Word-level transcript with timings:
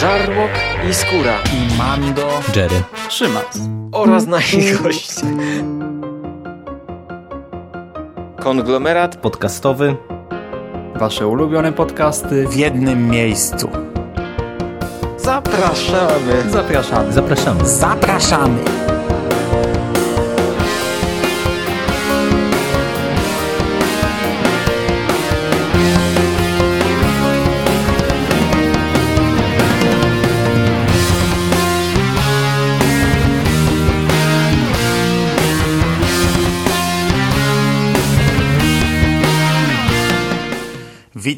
Żarłok 0.00 0.50
i 0.90 0.94
Skóra 0.94 1.34
i 1.52 1.78
Mando, 1.78 2.28
Jerry, 2.56 2.82
Szymas 3.08 3.58
oraz 3.92 4.26
nasi 4.26 4.72
goście. 4.82 5.26
Konglomerat 8.40 9.16
podcastowy. 9.16 9.96
Wasze 10.96 11.26
ulubione 11.26 11.72
podcasty 11.72 12.48
w 12.48 12.56
jednym 12.56 13.08
miejscu. 13.08 13.68
Zapraszamy. 15.16 16.50
Zapraszamy. 16.50 17.12
Zapraszamy. 17.12 17.68
Zapraszamy. 17.68 18.87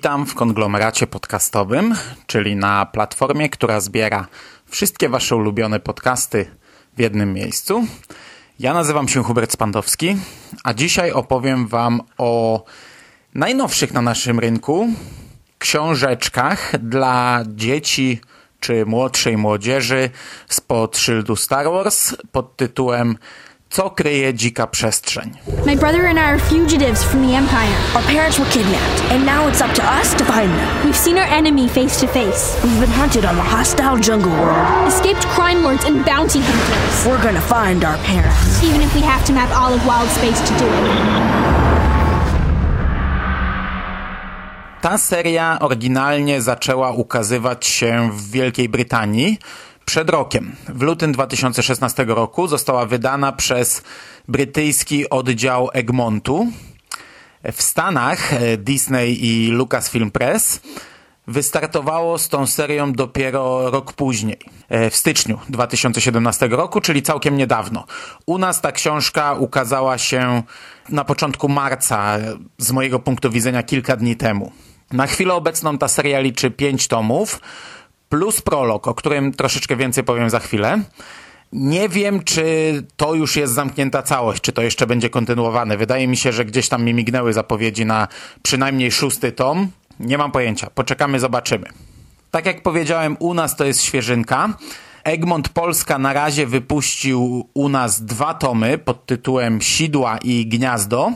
Witam 0.01 0.27
w 0.27 0.35
konglomeracie 0.35 1.07
podcastowym, 1.07 1.95
czyli 2.27 2.57
na 2.57 2.87
platformie, 2.87 3.49
która 3.49 3.81
zbiera 3.81 4.27
wszystkie 4.67 5.09
Wasze 5.09 5.37
ulubione 5.37 5.81
podcasty 5.81 6.51
w 6.97 7.01
jednym 7.01 7.33
miejscu. 7.33 7.87
Ja 8.59 8.75
nazywam 8.75 9.09
się 9.09 9.23
Hubert 9.23 9.53
Spandowski, 9.53 10.17
a 10.65 10.75
dzisiaj 10.75 11.13
opowiem 11.13 11.67
Wam 11.67 12.01
o 12.19 12.65
najnowszych 13.35 13.93
na 13.93 14.03
naszym 14.03 14.39
rynku 14.39 14.89
książeczkach 15.59 16.73
dla 16.79 17.43
dzieci 17.47 18.21
czy 18.61 18.87
młodszej 18.87 19.37
młodzieży 19.37 20.11
spod 20.49 20.99
szyldu 20.99 21.37
Star 21.37 21.67
Wars 21.67 22.15
pod 22.33 22.57
tytułem 22.57 23.17
co 23.71 23.91
kryje 23.91 24.35
dzika 24.35 24.67
przestrzeń? 24.67 25.31
My 25.67 25.77
brother 25.77 26.07
and 26.07 26.19
I 26.19 26.23
are 26.23 26.39
fugitives 26.39 27.05
from 27.05 27.27
the 27.29 27.37
Empire. 27.37 27.77
Our 27.95 28.03
parents 28.03 28.39
were 28.39 28.51
kidnapped, 28.51 29.13
and 29.13 29.27
now 29.27 29.49
it's 29.49 29.61
up 29.61 29.73
to 29.75 29.83
us 30.01 30.15
to 30.15 30.25
find 30.25 30.51
them. 30.51 30.85
We've 30.85 31.05
seen 31.05 31.19
our 31.19 31.29
enemy 31.39 31.69
face 31.69 32.01
to 32.01 32.07
face. 32.07 32.57
We've 32.65 32.81
been 32.81 32.95
hunted 33.01 33.25
on 33.25 33.37
the 33.37 33.43
hostile 33.43 33.97
jungle 34.03 34.33
world. 34.33 34.89
Escaped 34.89 35.27
crime 35.27 35.63
lords 35.63 35.85
and 35.85 36.05
bounty 36.05 36.41
hunters. 36.43 37.07
We're 37.07 37.23
gonna 37.23 37.41
find 37.41 37.85
our 37.85 37.99
parents. 37.99 38.65
Even 38.65 38.81
if 38.81 38.95
we 38.95 39.01
have 39.03 39.25
to 39.27 39.33
map 39.33 39.51
all 39.57 39.73
of 39.75 39.87
wild 39.87 40.09
space 40.11 40.41
to 40.49 40.59
do 40.59 40.67
it. 40.67 41.51
Ta 44.81 44.99
seria 44.99 45.59
oryginalnie 45.61 46.43
zaczęła 46.43 46.91
ukazywać 46.91 47.67
się 47.67 48.11
w 48.13 48.31
Wielkiej 48.31 48.69
Brytanii 48.69 49.39
przed 49.91 50.11
rokiem. 50.11 50.57
W 50.69 50.83
lutym 50.83 51.13
2016 51.13 52.05
roku 52.05 52.49
została 52.49 52.87
wydana 52.87 53.33
przez 53.33 53.83
brytyjski 54.29 55.11
oddział 55.11 55.69
Egmontu. 55.73 56.47
W 57.53 57.63
Stanach 57.63 58.33
e, 58.33 58.57
Disney 58.57 59.27
i 59.27 59.51
Lucasfilm 59.51 60.11
Press 60.11 60.61
wystartowało 61.27 62.19
z 62.19 62.29
tą 62.29 62.47
serią 62.47 62.93
dopiero 62.93 63.71
rok 63.71 63.93
później, 63.93 64.39
e, 64.69 64.91
w 64.91 64.97
styczniu 64.97 65.39
2017 65.49 66.49
roku, 66.49 66.81
czyli 66.81 67.03
całkiem 67.03 67.37
niedawno. 67.37 67.85
U 68.27 68.39
nas 68.39 68.61
ta 68.61 68.73
książka 68.73 69.35
ukazała 69.35 69.99
się 69.99 70.43
na 70.89 71.05
początku 71.05 71.49
marca, 71.49 72.19
z 72.59 72.73
mojego 72.73 72.99
punktu 72.99 73.31
widzenia 73.31 73.63
kilka 73.63 73.97
dni 73.97 74.17
temu. 74.17 74.53
Na 74.93 75.07
chwilę 75.07 75.35
obecną 75.35 75.79
ta 75.79 75.89
seria 75.89 76.21
liczy 76.21 76.51
5 76.51 76.89
tomów 76.89 77.41
plus 78.11 78.43
prolog, 78.43 78.89
o 78.89 78.95
którym 78.95 79.33
troszeczkę 79.33 79.77
więcej 79.77 80.05
powiem 80.05 80.31
za 80.31 80.41
chwilę. 80.41 80.81
Nie 81.53 81.89
wiem, 81.89 82.25
czy 82.25 82.43
to 82.97 83.15
już 83.15 83.37
jest 83.37 83.55
zamknięta 83.55 84.03
całość, 84.03 84.43
czy 84.43 84.53
to 84.53 84.63
jeszcze 84.63 84.87
będzie 84.87 85.11
kontynuowane. 85.11 85.77
Wydaje 85.77 86.09
mi 86.09 86.17
się, 86.17 86.33
że 86.33 86.45
gdzieś 86.45 86.69
tam 86.69 86.85
mi 86.85 86.95
mignęły 86.95 87.33
zapowiedzi 87.33 87.87
na 87.87 88.09
przynajmniej 88.43 88.93
szósty 88.93 89.33
tom. 89.33 89.69
Nie 90.01 90.19
mam 90.19 90.33
pojęcia. 90.33 90.71
Poczekamy, 90.75 91.21
zobaczymy. 91.21 91.67
Tak 92.31 92.47
jak 92.47 92.63
powiedziałem, 92.63 93.17
u 93.19 93.35
nas 93.35 93.57
to 93.57 93.65
jest 93.65 93.83
świeżynka. 93.83 94.49
Egmont 95.05 95.49
Polska 95.49 95.99
na 95.99 96.13
razie 96.13 96.47
wypuścił 96.47 97.49
u 97.55 97.69
nas 97.69 98.05
dwa 98.05 98.35
tomy 98.35 98.79
pod 98.79 99.07
tytułem 99.07 99.61
Sidła 99.61 100.19
i 100.19 100.47
Gniazdo. 100.47 101.13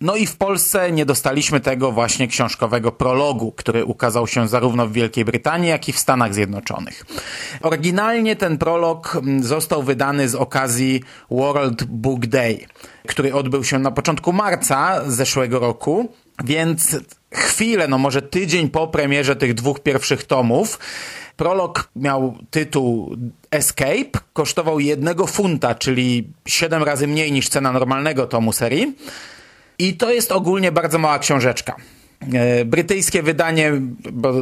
No 0.00 0.16
i 0.16 0.26
w 0.26 0.36
Polsce 0.36 0.92
nie 0.92 1.06
dostaliśmy 1.06 1.60
tego 1.60 1.92
właśnie 1.92 2.28
książkowego 2.28 2.92
prologu, 2.92 3.52
który 3.52 3.84
ukazał 3.84 4.26
się 4.26 4.48
zarówno 4.48 4.86
w 4.86 4.92
Wielkiej 4.92 5.24
Brytanii, 5.24 5.68
jak 5.68 5.88
i 5.88 5.92
w 5.92 5.98
Stanach 5.98 6.34
Zjednoczonych. 6.34 7.04
Oryginalnie 7.62 8.36
ten 8.36 8.58
prolog 8.58 9.16
mm, 9.16 9.42
został 9.42 9.82
wydany 9.82 10.28
z 10.28 10.34
okazji 10.34 11.02
World 11.30 11.84
Book 11.84 12.26
Day, 12.26 12.66
który 13.06 13.34
odbył 13.34 13.64
się 13.64 13.78
na 13.78 13.90
początku 13.90 14.32
marca 14.32 15.10
zeszłego 15.10 15.58
roku, 15.58 16.12
więc 16.44 16.96
chwilę, 17.34 17.88
no 17.88 17.98
może 17.98 18.22
tydzień 18.22 18.70
po 18.70 18.88
premierze 18.88 19.36
tych 19.36 19.54
dwóch 19.54 19.80
pierwszych 19.80 20.24
tomów, 20.24 20.78
Prolog 21.36 21.90
miał 21.96 22.38
tytuł 22.50 23.16
Escape, 23.50 24.20
kosztował 24.32 24.80
jednego 24.80 25.26
funta, 25.26 25.74
czyli 25.74 26.28
7 26.46 26.82
razy 26.82 27.06
mniej 27.06 27.32
niż 27.32 27.48
cena 27.48 27.72
normalnego 27.72 28.26
tomu 28.26 28.52
serii. 28.52 28.96
I 29.78 29.96
to 29.96 30.12
jest 30.12 30.32
ogólnie 30.32 30.72
bardzo 30.72 30.98
mała 30.98 31.18
książeczka. 31.18 31.76
E, 32.34 32.64
brytyjskie 32.64 33.22
wydanie, 33.22 33.72
bo 34.12 34.34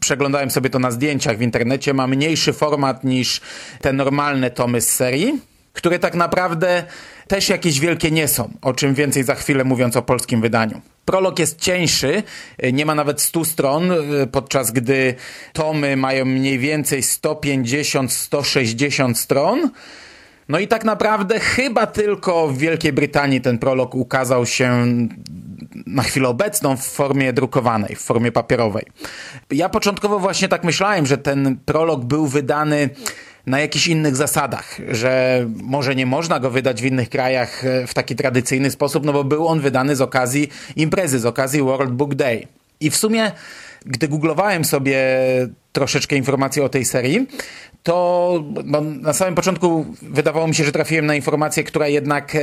przeglądałem 0.00 0.50
sobie 0.50 0.70
to 0.70 0.78
na 0.78 0.90
zdjęciach 0.90 1.38
w 1.38 1.42
internecie, 1.42 1.94
ma 1.94 2.06
mniejszy 2.06 2.52
format 2.52 3.04
niż 3.04 3.40
te 3.80 3.92
normalne 3.92 4.50
tomy 4.50 4.80
z 4.80 4.90
serii, 4.90 5.40
które 5.72 5.98
tak 5.98 6.14
naprawdę 6.14 6.84
też 7.28 7.48
jakieś 7.48 7.80
wielkie 7.80 8.10
nie 8.10 8.28
są, 8.28 8.50
o 8.62 8.72
czym 8.72 8.94
więcej 8.94 9.24
za 9.24 9.34
chwilę 9.34 9.64
mówiąc 9.64 9.96
o 9.96 10.02
polskim 10.02 10.40
wydaniu. 10.40 10.80
Prolog 11.04 11.38
jest 11.38 11.60
cieńszy, 11.60 12.22
e, 12.58 12.72
nie 12.72 12.86
ma 12.86 12.94
nawet 12.94 13.20
100 13.20 13.44
stron, 13.44 13.92
e, 13.92 13.96
podczas 14.32 14.70
gdy 14.70 15.14
tomy 15.52 15.96
mają 15.96 16.24
mniej 16.24 16.58
więcej 16.58 17.02
150-160 17.02 19.18
stron. 19.18 19.70
No 20.50 20.58
i 20.58 20.68
tak 20.68 20.84
naprawdę 20.84 21.40
chyba 21.40 21.86
tylko 21.86 22.48
w 22.48 22.58
Wielkiej 22.58 22.92
Brytanii 22.92 23.40
ten 23.40 23.58
prolog 23.58 23.94
ukazał 23.94 24.46
się 24.46 24.86
na 25.86 26.02
chwilę 26.02 26.28
obecną 26.28 26.76
w 26.76 26.84
formie 26.84 27.32
drukowanej, 27.32 27.96
w 27.96 28.00
formie 28.00 28.32
papierowej. 28.32 28.84
Ja 29.50 29.68
początkowo 29.68 30.18
właśnie 30.18 30.48
tak 30.48 30.64
myślałem, 30.64 31.06
że 31.06 31.18
ten 31.18 31.58
prolog 31.64 32.04
był 32.04 32.26
wydany 32.26 32.90
na 33.46 33.60
jakichś 33.60 33.86
innych 33.86 34.16
zasadach, 34.16 34.78
że 34.88 35.44
może 35.62 35.94
nie 35.94 36.06
można 36.06 36.40
go 36.40 36.50
wydać 36.50 36.82
w 36.82 36.84
innych 36.84 37.08
krajach 37.08 37.64
e, 37.64 37.86
w 37.86 37.94
taki 37.94 38.16
tradycyjny 38.16 38.70
sposób, 38.70 39.04
no 39.04 39.12
bo 39.12 39.24
był 39.24 39.48
on 39.48 39.60
wydany 39.60 39.96
z 39.96 40.00
okazji 40.00 40.48
imprezy, 40.76 41.18
z 41.18 41.26
okazji 41.26 41.62
World 41.62 41.92
Book 41.92 42.14
Day. 42.14 42.46
I 42.80 42.90
w 42.90 42.96
sumie, 42.96 43.32
gdy 43.86 44.08
googlowałem 44.08 44.64
sobie 44.64 44.98
troszeczkę 45.72 46.16
informacji 46.16 46.62
o 46.62 46.68
tej 46.68 46.84
serii, 46.84 47.26
to 47.82 48.44
no, 48.64 48.80
na 48.80 49.12
samym 49.12 49.34
początku 49.34 49.86
wydawało 50.02 50.46
mi 50.46 50.54
się, 50.54 50.64
że 50.64 50.72
trafiłem 50.72 51.06
na 51.06 51.14
informację, 51.14 51.64
która 51.64 51.88
jednak 51.88 52.34
e, 52.34 52.38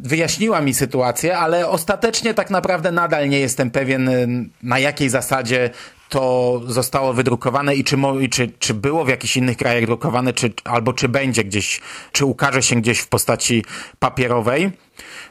wyjaśniła 0.00 0.60
mi 0.60 0.74
sytuację, 0.74 1.38
ale 1.38 1.68
ostatecznie 1.68 2.34
tak 2.34 2.50
naprawdę 2.50 2.92
nadal 2.92 3.28
nie 3.28 3.40
jestem 3.40 3.70
pewien, 3.70 4.08
e, 4.08 4.26
na 4.62 4.78
jakiej 4.78 5.08
zasadzie 5.08 5.70
to 6.08 6.60
zostało 6.66 7.12
wydrukowane 7.12 7.74
i 7.74 7.84
czy, 7.84 7.96
czy, 8.30 8.52
czy 8.58 8.74
było 8.74 9.04
w 9.04 9.08
jakichś 9.08 9.36
innych 9.36 9.56
krajach 9.56 9.86
drukowane, 9.86 10.32
czy, 10.32 10.52
albo 10.64 10.92
czy 10.92 11.08
będzie 11.08 11.44
gdzieś, 11.44 11.80
czy 12.12 12.24
ukaże 12.24 12.62
się 12.62 12.76
gdzieś 12.76 12.98
w 12.98 13.08
postaci 13.08 13.64
papierowej 13.98 14.72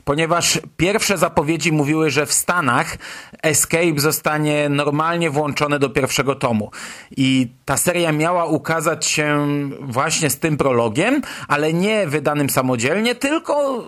ponieważ 0.04 0.60
pierwsze 0.78 1.18
zapowiedzi 1.18 1.72
mówiły, 1.72 2.10
że 2.10 2.26
w 2.26 2.34
Stanach 2.34 2.98
Escape 3.44 4.00
zostanie 4.00 4.70
normalnie 4.70 5.30
włączony 5.30 5.80
do 5.80 5.90
pierwszego 5.90 6.36
tomu. 6.36 6.72
I 7.18 7.48
ta 7.66 7.78
seria 7.78 8.12
miała 8.12 8.46
ukazać 8.46 9.06
się 9.06 9.48
właśnie 9.82 10.30
z 10.30 10.40
tym 10.40 10.58
prologiem, 10.58 11.22
ale 11.48 11.74
nie 11.74 12.08
wydanym 12.08 12.50
samodzielnie, 12.50 13.16
tylko 13.16 13.84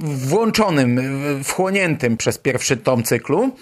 włączonym, 0.00 1.00
wchłoniętym 1.44 2.16
przez 2.16 2.38
pierwszy 2.38 2.76
tom 2.76 3.02
cyklu. 3.02 3.56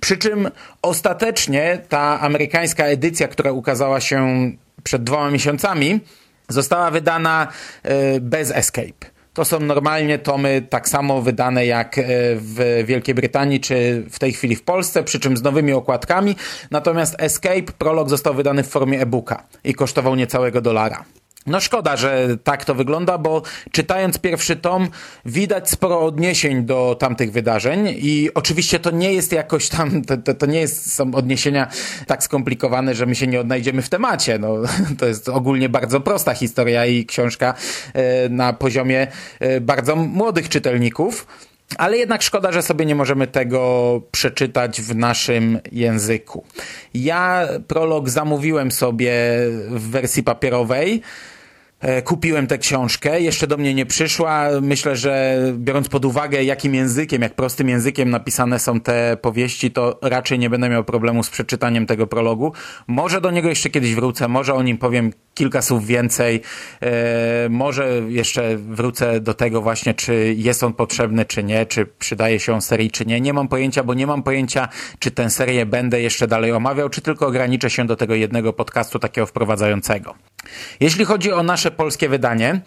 Przy 0.00 0.16
czym 0.16 0.50
ostatecznie 0.82 1.80
ta 1.88 2.20
amerykańska 2.20 2.84
edycja, 2.84 3.28
która 3.28 3.52
ukazała 3.52 4.00
się 4.00 4.50
przed 4.82 5.04
dwoma 5.04 5.30
miesiącami, 5.30 6.00
została 6.48 6.90
wydana 6.90 7.48
e, 7.82 8.20
bez 8.20 8.50
Escape. 8.50 9.18
To 9.34 9.44
są 9.44 9.60
normalnie 9.60 10.18
tomy 10.18 10.62
tak 10.70 10.88
samo 10.88 11.22
wydane 11.22 11.66
jak 11.66 11.98
e, 11.98 12.02
w 12.36 12.82
Wielkiej 12.84 13.14
Brytanii 13.14 13.60
czy 13.60 14.04
w 14.10 14.18
tej 14.18 14.32
chwili 14.32 14.56
w 14.56 14.62
Polsce, 14.62 15.02
przy 15.02 15.20
czym 15.20 15.36
z 15.36 15.42
nowymi 15.42 15.72
okładkami. 15.72 16.36
Natomiast 16.70 17.14
Escape 17.18 17.72
prolog 17.78 18.08
został 18.08 18.34
wydany 18.34 18.62
w 18.62 18.68
formie 18.68 19.00
e-booka 19.00 19.42
i 19.64 19.74
kosztował 19.74 20.16
niecałego 20.16 20.60
dolara. 20.60 21.04
No 21.46 21.60
szkoda, 21.60 21.96
że 21.96 22.36
tak 22.44 22.64
to 22.64 22.74
wygląda, 22.74 23.18
bo 23.18 23.42
czytając 23.72 24.18
pierwszy 24.18 24.56
tom 24.56 24.88
widać 25.24 25.70
sporo 25.70 26.00
odniesień 26.00 26.64
do 26.64 26.96
tamtych 26.98 27.32
wydarzeń 27.32 27.94
i 27.96 28.30
oczywiście 28.34 28.78
to 28.78 28.90
nie 28.90 29.12
jest 29.12 29.32
jakoś 29.32 29.68
tam, 29.68 30.02
to, 30.02 30.16
to, 30.16 30.34
to 30.34 30.46
nie 30.46 30.60
jest, 30.60 30.94
są 30.94 31.14
odniesienia 31.14 31.68
tak 32.06 32.22
skomplikowane, 32.22 32.94
że 32.94 33.06
my 33.06 33.14
się 33.14 33.26
nie 33.26 33.40
odnajdziemy 33.40 33.82
w 33.82 33.88
temacie. 33.88 34.38
No, 34.38 34.54
to 34.98 35.06
jest 35.06 35.28
ogólnie 35.28 35.68
bardzo 35.68 36.00
prosta 36.00 36.34
historia 36.34 36.86
i 36.86 37.06
książka 37.06 37.54
e, 37.94 38.28
na 38.28 38.52
poziomie 38.52 39.06
e, 39.40 39.60
bardzo 39.60 39.96
młodych 39.96 40.48
czytelników. 40.48 41.26
Ale 41.76 41.98
jednak 41.98 42.22
szkoda, 42.22 42.52
że 42.52 42.62
sobie 42.62 42.86
nie 42.86 42.94
możemy 42.94 43.26
tego 43.26 44.02
przeczytać 44.10 44.80
w 44.82 44.96
naszym 44.96 45.58
języku. 45.72 46.44
Ja 46.94 47.48
prolog 47.66 48.08
zamówiłem 48.08 48.70
sobie 48.72 49.12
w 49.68 49.90
wersji 49.90 50.22
papierowej. 50.22 51.02
E, 51.80 52.02
Kupiłem 52.02 52.46
tę 52.46 52.58
książkę, 52.58 53.20
jeszcze 53.20 53.46
do 53.46 53.56
mnie 53.56 53.74
nie 53.74 53.86
przyszła. 53.86 54.48
Myślę, 54.62 54.96
że 54.96 55.38
biorąc 55.52 55.88
pod 55.88 56.04
uwagę, 56.04 56.44
jakim 56.44 56.74
językiem, 56.74 57.22
jak 57.22 57.34
prostym 57.34 57.68
językiem 57.68 58.10
napisane 58.10 58.58
są 58.58 58.80
te 58.80 59.16
powieści, 59.22 59.70
to 59.70 59.98
raczej 60.02 60.38
nie 60.38 60.50
będę 60.50 60.68
miał 60.68 60.84
problemu 60.84 61.22
z 61.22 61.30
przeczytaniem 61.30 61.86
tego 61.86 62.06
prologu. 62.06 62.52
Może 62.86 63.20
do 63.20 63.30
niego 63.30 63.48
jeszcze 63.48 63.70
kiedyś 63.70 63.94
wrócę, 63.94 64.28
może 64.28 64.54
o 64.54 64.62
nim 64.62 64.78
powiem 64.78 65.12
kilka 65.34 65.62
słów 65.62 65.86
więcej. 65.86 66.40
E, 66.80 67.48
może 67.48 67.88
jeszcze 68.08 68.56
wrócę 68.56 69.20
do 69.20 69.34
tego 69.34 69.62
właśnie, 69.62 69.94
czy 69.94 70.34
jest 70.38 70.64
on 70.64 70.72
potrzebny, 70.72 71.24
czy 71.24 71.44
nie, 71.44 71.66
czy 71.66 71.86
przydaje 71.86 72.40
się 72.40 72.54
on 72.54 72.62
serii, 72.62 72.90
czy 72.90 73.06
nie. 73.06 73.20
Nie 73.20 73.32
mam 73.32 73.48
pojęcia, 73.48 73.84
bo 73.84 73.94
nie 73.94 74.06
mam 74.06 74.22
pojęcia, 74.22 74.68
czy 74.98 75.10
tę 75.10 75.30
serię 75.30 75.66
będę 75.66 76.00
jeszcze 76.00 76.26
dalej 76.26 76.52
omawiał, 76.52 76.88
czy 76.88 77.00
tylko 77.00 77.26
ograniczę 77.26 77.70
się 77.70 77.86
do 77.86 77.96
tego 77.96 78.14
jednego 78.14 78.52
podcastu 78.52 78.98
takiego 78.98 79.26
wprowadzającego. 79.26 80.14
Jeśli 80.80 81.04
chodzi 81.04 81.32
o 81.32 81.42
nasze 81.42 81.67
polskie 81.70 82.08
wydanie, 82.08 82.60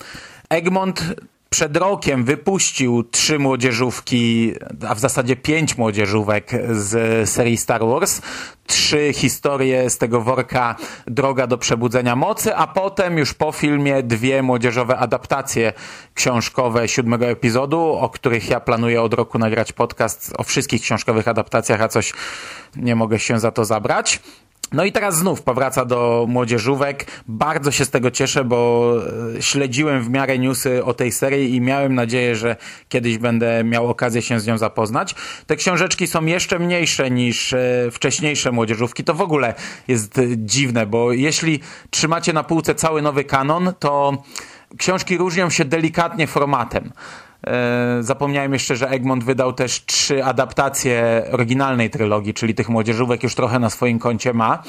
Egmont 0.50 1.15
przed 1.50 1.77
rokiem 1.77 2.24
wypuścił 2.24 3.03
trzy 3.03 3.39
młodzieżówki, 3.39 4.53
a 4.88 4.95
w 4.95 5.00
zasadzie 5.00 5.36
pięć 5.36 5.77
młodzieżówek 5.77 6.51
z 6.69 7.30
serii 7.30 7.57
Star 7.57 7.86
Wars. 7.86 8.21
Trzy 8.68 9.13
historie 9.13 9.89
z 9.89 9.98
tego 9.98 10.21
worka 10.21 10.75
Droga 11.07 11.48
do 11.48 11.57
przebudzenia 11.57 12.15
mocy, 12.15 12.56
a 12.56 12.68
potem 12.68 13.18
już 13.18 13.33
po 13.33 13.51
filmie 13.51 14.03
dwie 14.03 14.44
młodzieżowe 14.44 14.98
adaptacje 14.98 15.74
książkowe 16.13 16.88
siódmego 16.88 17.25
epizodu, 17.25 17.80
o 17.80 18.09
których 18.09 18.50
ja 18.50 18.59
planuję 18.59 19.01
od 19.01 19.13
roku 19.13 19.39
nagrać 19.39 19.74
podcast 19.74 20.33
o 20.38 20.44
wszystkich 20.44 20.81
książkowych 20.81 21.27
adaptacjach, 21.27 21.81
a 21.81 21.88
coś 21.88 22.13
nie 22.75 22.95
mogę 22.95 23.19
się 23.19 23.39
za 23.39 23.51
to 23.51 23.65
zabrać. 23.65 24.19
No 24.71 24.85
i 24.85 24.91
teraz 24.91 25.18
znów 25.18 25.41
powraca 25.41 25.85
do 25.85 26.25
młodzieżówek. 26.29 27.06
Bardzo 27.27 27.71
się 27.71 27.85
z 27.85 27.89
tego 27.89 28.12
cieszę, 28.12 28.44
bo 28.44 28.94
e, 29.38 29.41
śledziłem 29.41 30.03
w 30.03 30.09
miarę 30.09 30.39
newsy 30.39 30.83
o 30.85 30.94
tej 30.94 31.12
serii 31.12 31.56
i 31.56 31.62
miałem 31.62 31.95
nadzieję, 31.95 32.35
że 32.35 32.56
kiedyś 32.89 33.18
będę 33.18 33.63
miał 33.63 33.89
okazję 33.89 34.21
się 34.21 34.39
z 34.39 34.47
nią 34.47 34.57
zapoznać. 34.57 35.15
Te 35.47 35.56
książeczki 35.56 36.07
są 36.07 36.25
jeszcze 36.25 36.59
mniejsze 36.59 37.12
niż 37.12 37.53
e, 37.53 37.89
wcześniejsze 37.91 38.51
młodzieżówki. 38.51 39.03
To 39.03 39.13
w 39.13 39.21
ogóle 39.21 39.53
jest 39.88 40.18
e, 40.18 40.21
dziwne, 40.38 40.85
bo 40.85 41.13
jeśli 41.13 41.59
trzymacie 41.89 42.33
na 42.33 42.44
półce 42.44 42.75
cały 42.75 43.01
nowy 43.01 43.23
kanon, 43.23 43.73
to 43.79 44.23
książki 44.77 45.18
różnią 45.18 45.50
się 45.50 45.65
delikatnie 45.65 46.27
formatem. 46.27 46.91
E, 47.48 47.98
Zapomniałem 48.04 48.54
jeszcze, 48.54 48.76
że 48.76 48.90
Egmont 48.90 49.24
wydał 49.24 49.54
też 49.54 49.86
trzy 49.86 50.24
adaptacje 50.24 51.24
oryginalnej 51.32 51.90
trylogii, 51.90 52.34
czyli 52.34 52.56
tych 52.56 52.70
młodzieżówek 52.70 53.24
już 53.24 53.36
trochę 53.36 53.60
na 53.60 53.70
swoim 53.70 54.00
koncie 54.00 54.34
ma. 54.34 54.64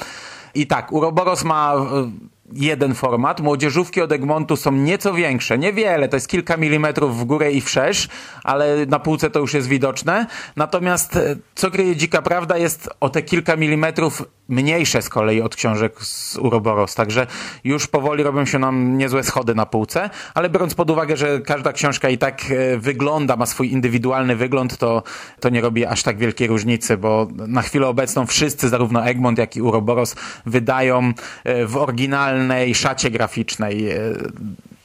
I 0.55 0.67
tak, 0.67 0.91
Uroboros 0.91 1.43
ma 1.43 1.73
e, 1.75 2.11
jeden 2.53 2.95
format. 2.95 3.41
Młodzieżówki 3.41 4.01
od 4.01 4.11
Egmontu 4.11 4.55
są 4.55 4.71
nieco 4.71 5.13
większe, 5.13 5.57
niewiele, 5.57 6.09
to 6.09 6.15
jest 6.15 6.27
kilka 6.27 6.57
milimetrów 6.57 7.19
w 7.19 7.23
górę 7.23 7.51
i 7.51 7.61
wszerz, 7.61 8.07
ale 8.43 8.85
na 8.85 8.99
półce 8.99 9.29
to 9.29 9.39
już 9.39 9.53
jest 9.53 9.67
widoczne. 9.67 10.25
Natomiast 10.55 11.15
e, 11.15 11.35
co 11.55 11.71
kryje 11.71 11.95
dzika 11.95 12.21
prawda 12.21 12.57
jest 12.57 12.89
o 12.99 13.09
te 13.09 13.21
kilka 13.21 13.55
milimetrów 13.55 14.23
mniejsze 14.53 15.01
z 15.01 15.09
kolei 15.09 15.41
od 15.41 15.55
książek 15.55 15.93
z 16.01 16.37
Uroboros, 16.37 16.95
także 16.95 17.27
już 17.63 17.87
powoli 17.87 18.23
robią 18.23 18.45
się 18.45 18.59
nam 18.59 18.97
niezłe 18.97 19.23
schody 19.23 19.55
na 19.55 19.65
półce, 19.65 20.09
ale 20.33 20.49
biorąc 20.49 20.75
pod 20.75 20.89
uwagę, 20.89 21.17
że 21.17 21.41
każda 21.41 21.73
książka 21.73 22.09
i 22.09 22.17
tak 22.17 22.41
e, 22.51 22.77
wygląda, 22.77 23.35
ma 23.35 23.45
swój 23.45 23.71
indywidualny 23.71 24.35
wygląd, 24.35 24.77
to, 24.77 25.03
to 25.39 25.49
nie 25.49 25.61
robi 25.61 25.85
aż 25.85 26.03
tak 26.03 26.17
wielkiej 26.17 26.47
różnicy, 26.47 26.97
bo 26.97 27.27
na 27.47 27.61
chwilę 27.61 27.87
obecną 27.87 28.25
wszyscy, 28.25 28.69
zarówno 28.69 29.05
Egmont, 29.05 29.37
jak 29.37 29.55
i 29.55 29.61
Uroboros 29.61 30.15
wydają 30.45 31.13
e, 31.43 31.65
w 31.65 31.77
oryginalnej 31.77 32.75
szacie 32.75 33.11
graficznej 33.11 33.91
e, 33.91 33.97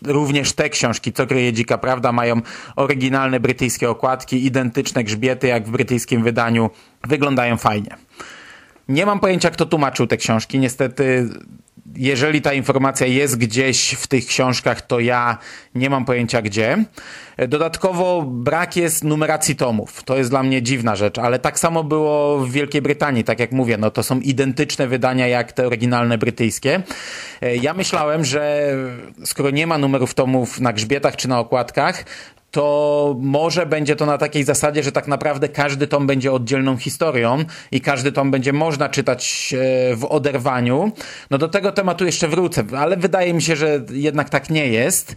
również 0.03 0.53
te 0.53 0.69
książki, 0.69 1.13
co 1.13 1.27
kryje 1.27 1.53
dzika 1.53 1.79
prawda, 1.79 2.13
mają 2.13 2.41
oryginalne 2.77 3.41
brytyjskie 3.41 3.91
okładki, 3.91 4.47
identyczne 4.47 5.05
grzbiety 5.05 5.47
jak 5.47 5.67
w 5.67 5.71
brytyjskim 5.71 6.23
wydaniu, 6.23 6.71
wyglądają 7.05 7.57
fajnie. 7.57 7.97
Nie 8.89 9.07
mam 9.07 9.21
pojęcia, 9.21 9.51
kto 9.51 9.67
tłumaczył 9.67 10.07
te 10.07 10.17
książki. 10.17 10.59
Niestety, 10.59 11.29
jeżeli 11.97 12.43
ta 12.43 12.53
informacja 12.53 13.07
jest 13.07 13.39
gdzieś 13.39 13.91
w 13.91 14.07
tych 14.07 14.27
książkach, 14.27 14.83
to 14.83 15.01
ja 15.01 15.39
nie 15.75 15.91
mam 15.91 16.05
pojęcia 16.05 16.43
gdzie. 16.43 16.85
Dodatkowo 17.49 18.23
brak 18.23 18.77
jest 18.77 19.05
numeracji 19.05 19.57
tomów. 19.57 20.03
To 20.03 20.17
jest 20.17 20.31
dla 20.31 20.43
mnie 20.43 20.63
dziwna 20.63 20.97
rzecz, 20.97 21.19
ale 21.19 21.39
tak 21.39 21.59
samo 21.59 21.85
było 21.85 22.39
w 22.39 22.51
Wielkiej 22.53 22.83
Brytanii. 22.83 23.25
Tak 23.25 23.41
jak 23.41 23.53
mówię, 23.53 23.77
no 23.79 23.91
to 23.91 24.03
są 24.03 24.21
identyczne 24.21 24.87
wydania 24.87 25.29
jak 25.29 25.53
te 25.53 25.67
oryginalne 25.67 26.19
brytyjskie. 26.19 26.83
Ja 27.61 27.75
myślałem, 27.75 28.25
że 28.25 28.73
skoro 29.25 29.51
nie 29.51 29.67
ma 29.67 29.79
numerów 29.79 30.15
tomów 30.15 30.61
na 30.61 30.73
grzbietach 30.73 31.17
czy 31.17 31.29
na 31.29 31.41
okładkach, 31.41 32.05
to 32.51 33.17
może 33.21 33.67
będzie 33.67 33.97
to 33.97 34.07
na 34.07 34.19
takiej 34.19 34.45
zasadzie, 34.45 34.83
że 34.83 34.93
tak 34.93 35.09
naprawdę 35.09 35.49
każdy 35.49 35.87
tom 35.87 36.07
będzie 36.07 36.33
oddzielną 36.33 36.77
historią 36.77 37.45
i 37.73 37.81
każdy 37.81 38.13
tom 38.13 38.31
będzie 38.31 38.53
można 38.53 38.89
czytać 38.89 39.55
e, 39.55 39.97
w 39.97 40.05
oderwaniu. 40.05 40.93
No 41.31 41.39
do 41.39 41.49
tego 41.49 41.73
tematu 41.73 42.05
jeszcze 42.05 42.29
wrócę, 42.29 42.65
ale 42.79 42.97
wydaje 42.97 43.35
mi 43.35 43.43
się, 43.43 43.57
że 43.57 43.85
jednak 43.91 44.31
tak 44.31 44.51
nie 44.51 44.67
jest. 44.67 45.17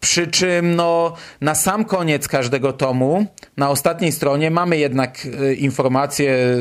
Przy 0.00 0.26
czym 0.26 0.76
no, 0.76 1.14
na 1.40 1.54
sam 1.54 1.84
koniec 1.84 2.28
każdego 2.28 2.72
tomu, 2.72 3.26
na 3.56 3.70
ostatniej 3.70 4.12
stronie 4.12 4.50
mamy 4.50 4.78
jednak 4.78 5.26
e, 5.40 5.54
informację 5.54 6.32
e, 6.32 6.56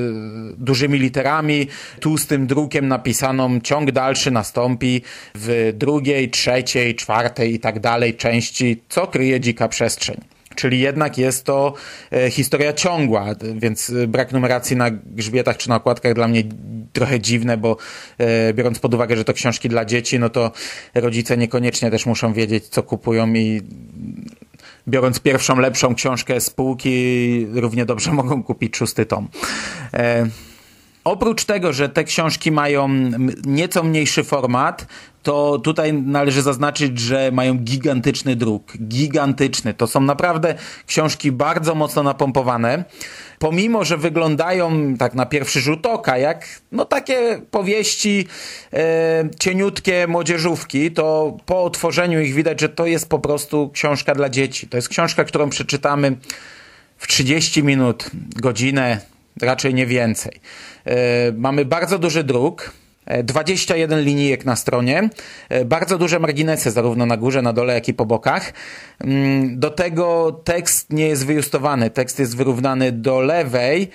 dużymi 0.57 1.00
literami, 1.00 1.68
tłustym 2.00 2.47
drukiem 2.47 2.88
napisaną 2.88 3.59
ciąg 3.59 3.91
dalszy 3.91 4.31
nastąpi 4.31 5.01
w 5.36 5.74
drugiej, 5.75 6.30
trzeciej, 6.30 6.95
czwartej 6.95 7.53
i 7.53 7.59
tak 7.59 7.80
dalej 7.80 8.15
części, 8.15 8.81
co 8.89 9.07
kryje 9.07 9.39
dzika 9.39 9.68
przestrzeń. 9.68 10.38
Czyli 10.60 10.80
jednak 10.80 11.18
jest 11.18 11.46
to 11.46 11.74
e, 12.12 12.32
historia 12.32 12.74
ciągła, 12.74 13.26
więc 13.56 13.90
e, 13.90 14.08
brak 14.08 14.32
numeracji 14.32 14.76
na 14.76 14.92
grzbietach 14.92 15.58
czy 15.58 15.70
na 15.70 15.76
okładkach 15.76 16.14
dla 16.14 16.28
mnie 16.28 16.44
trochę 16.94 17.20
dziwne, 17.20 17.58
bo 17.58 17.78
e, 18.18 18.54
biorąc 18.54 18.80
pod 18.80 18.94
uwagę, 18.94 19.18
że 19.18 19.26
to 19.26 19.34
książki 19.34 19.70
dla 19.70 19.86
dzieci, 19.86 20.20
no 20.20 20.30
to 20.30 20.51
rodzice 20.96 21.38
niekoniecznie 21.38 21.92
też 21.92 22.06
muszą 22.06 22.34
wiedzieć, 22.34 22.66
co 22.66 22.84
kupują 22.84 23.34
i 23.34 23.62
biorąc 24.88 25.20
pierwszą, 25.20 25.60
lepszą 25.60 25.96
książkę 25.96 26.42
z 26.42 26.50
półki, 26.50 27.48
równie 27.51 27.86
dobrze 27.86 28.12
mogą 28.22 28.44
kupić 28.44 28.78
szósty 28.78 29.06
tom. 29.06 29.28
Oprócz 31.10 31.46
tego, 31.46 31.74
że 31.74 31.89
te 31.89 32.04
książki 32.04 32.51
mają 32.51 32.89
nieco 33.46 33.84
mniejszy 33.84 34.24
format, 34.24 34.88
to 35.24 35.60
tutaj 35.60 35.94
należy 35.94 36.42
zaznaczyć, 36.42 37.00
że 37.00 37.32
mają 37.32 37.58
gigantyczny 37.58 38.36
druk. 38.36 38.78
Gigantyczny. 38.78 39.74
To 39.74 39.88
są 39.88 40.01
naprawdę 40.01 40.56
książki 40.88 41.32
bardzo 41.32 41.75
mocno 41.75 42.04
napompowane. 42.04 42.84
Pomimo, 43.39 43.86
że 43.86 43.98
wyglądają 43.98 44.98
tak 44.98 45.13
na 45.13 45.25
pierwszy 45.25 45.62
rzut 45.62 45.86
oka 45.86 46.18
jak 46.18 46.46
no 46.72 46.86
takie 46.86 47.42
powieści 47.51 48.28
e, 48.74 49.30
cieniutkie 49.39 50.08
młodzieżówki, 50.08 50.92
to 50.92 51.38
po 51.46 51.63
otworzeniu 51.63 52.22
ich 52.22 52.34
widać, 52.34 52.62
że 52.62 52.70
to 52.70 52.86
jest 52.86 53.10
po 53.10 53.20
prostu 53.20 53.70
książka 53.74 54.16
dla 54.16 54.30
dzieci. 54.30 54.68
To 54.68 54.78
jest 54.78 54.89
książka, 54.89 55.24
którą 55.24 55.50
przeczytamy 55.50 56.18
w 56.98 57.08
30 57.08 57.63
minut, 57.63 58.10
godzinę, 58.36 59.01
raczej 59.41 59.74
nie 59.74 59.86
więcej. 59.86 60.39
E, 60.86 60.96
mamy 61.31 61.65
bardzo 61.65 62.00
duży 62.00 62.24
druk, 62.24 62.72
e, 63.05 63.24
21 63.24 64.01
linijek 64.01 64.46
na 64.46 64.55
stronie, 64.55 65.10
e, 65.50 65.65
bardzo 65.65 65.98
duże 65.98 66.19
marginesy 66.19 66.72
zarówno 66.72 67.05
na 67.05 67.17
górze, 67.17 67.41
na 67.41 67.53
dole, 67.53 67.74
jak 67.74 67.88
i 67.88 67.93
po 67.93 68.05
bokach. 68.05 68.53
Mm, 69.00 69.60
Do 69.60 69.69
tego 69.69 70.31
tekst 70.43 70.93
nie 70.93 71.08
jest 71.08 71.25
wyjustowany, 71.25 71.89
tekst 71.89 72.19
jest 72.19 72.38
wyrównany 72.38 72.91
do 72.91 73.22
lewej 73.22 73.89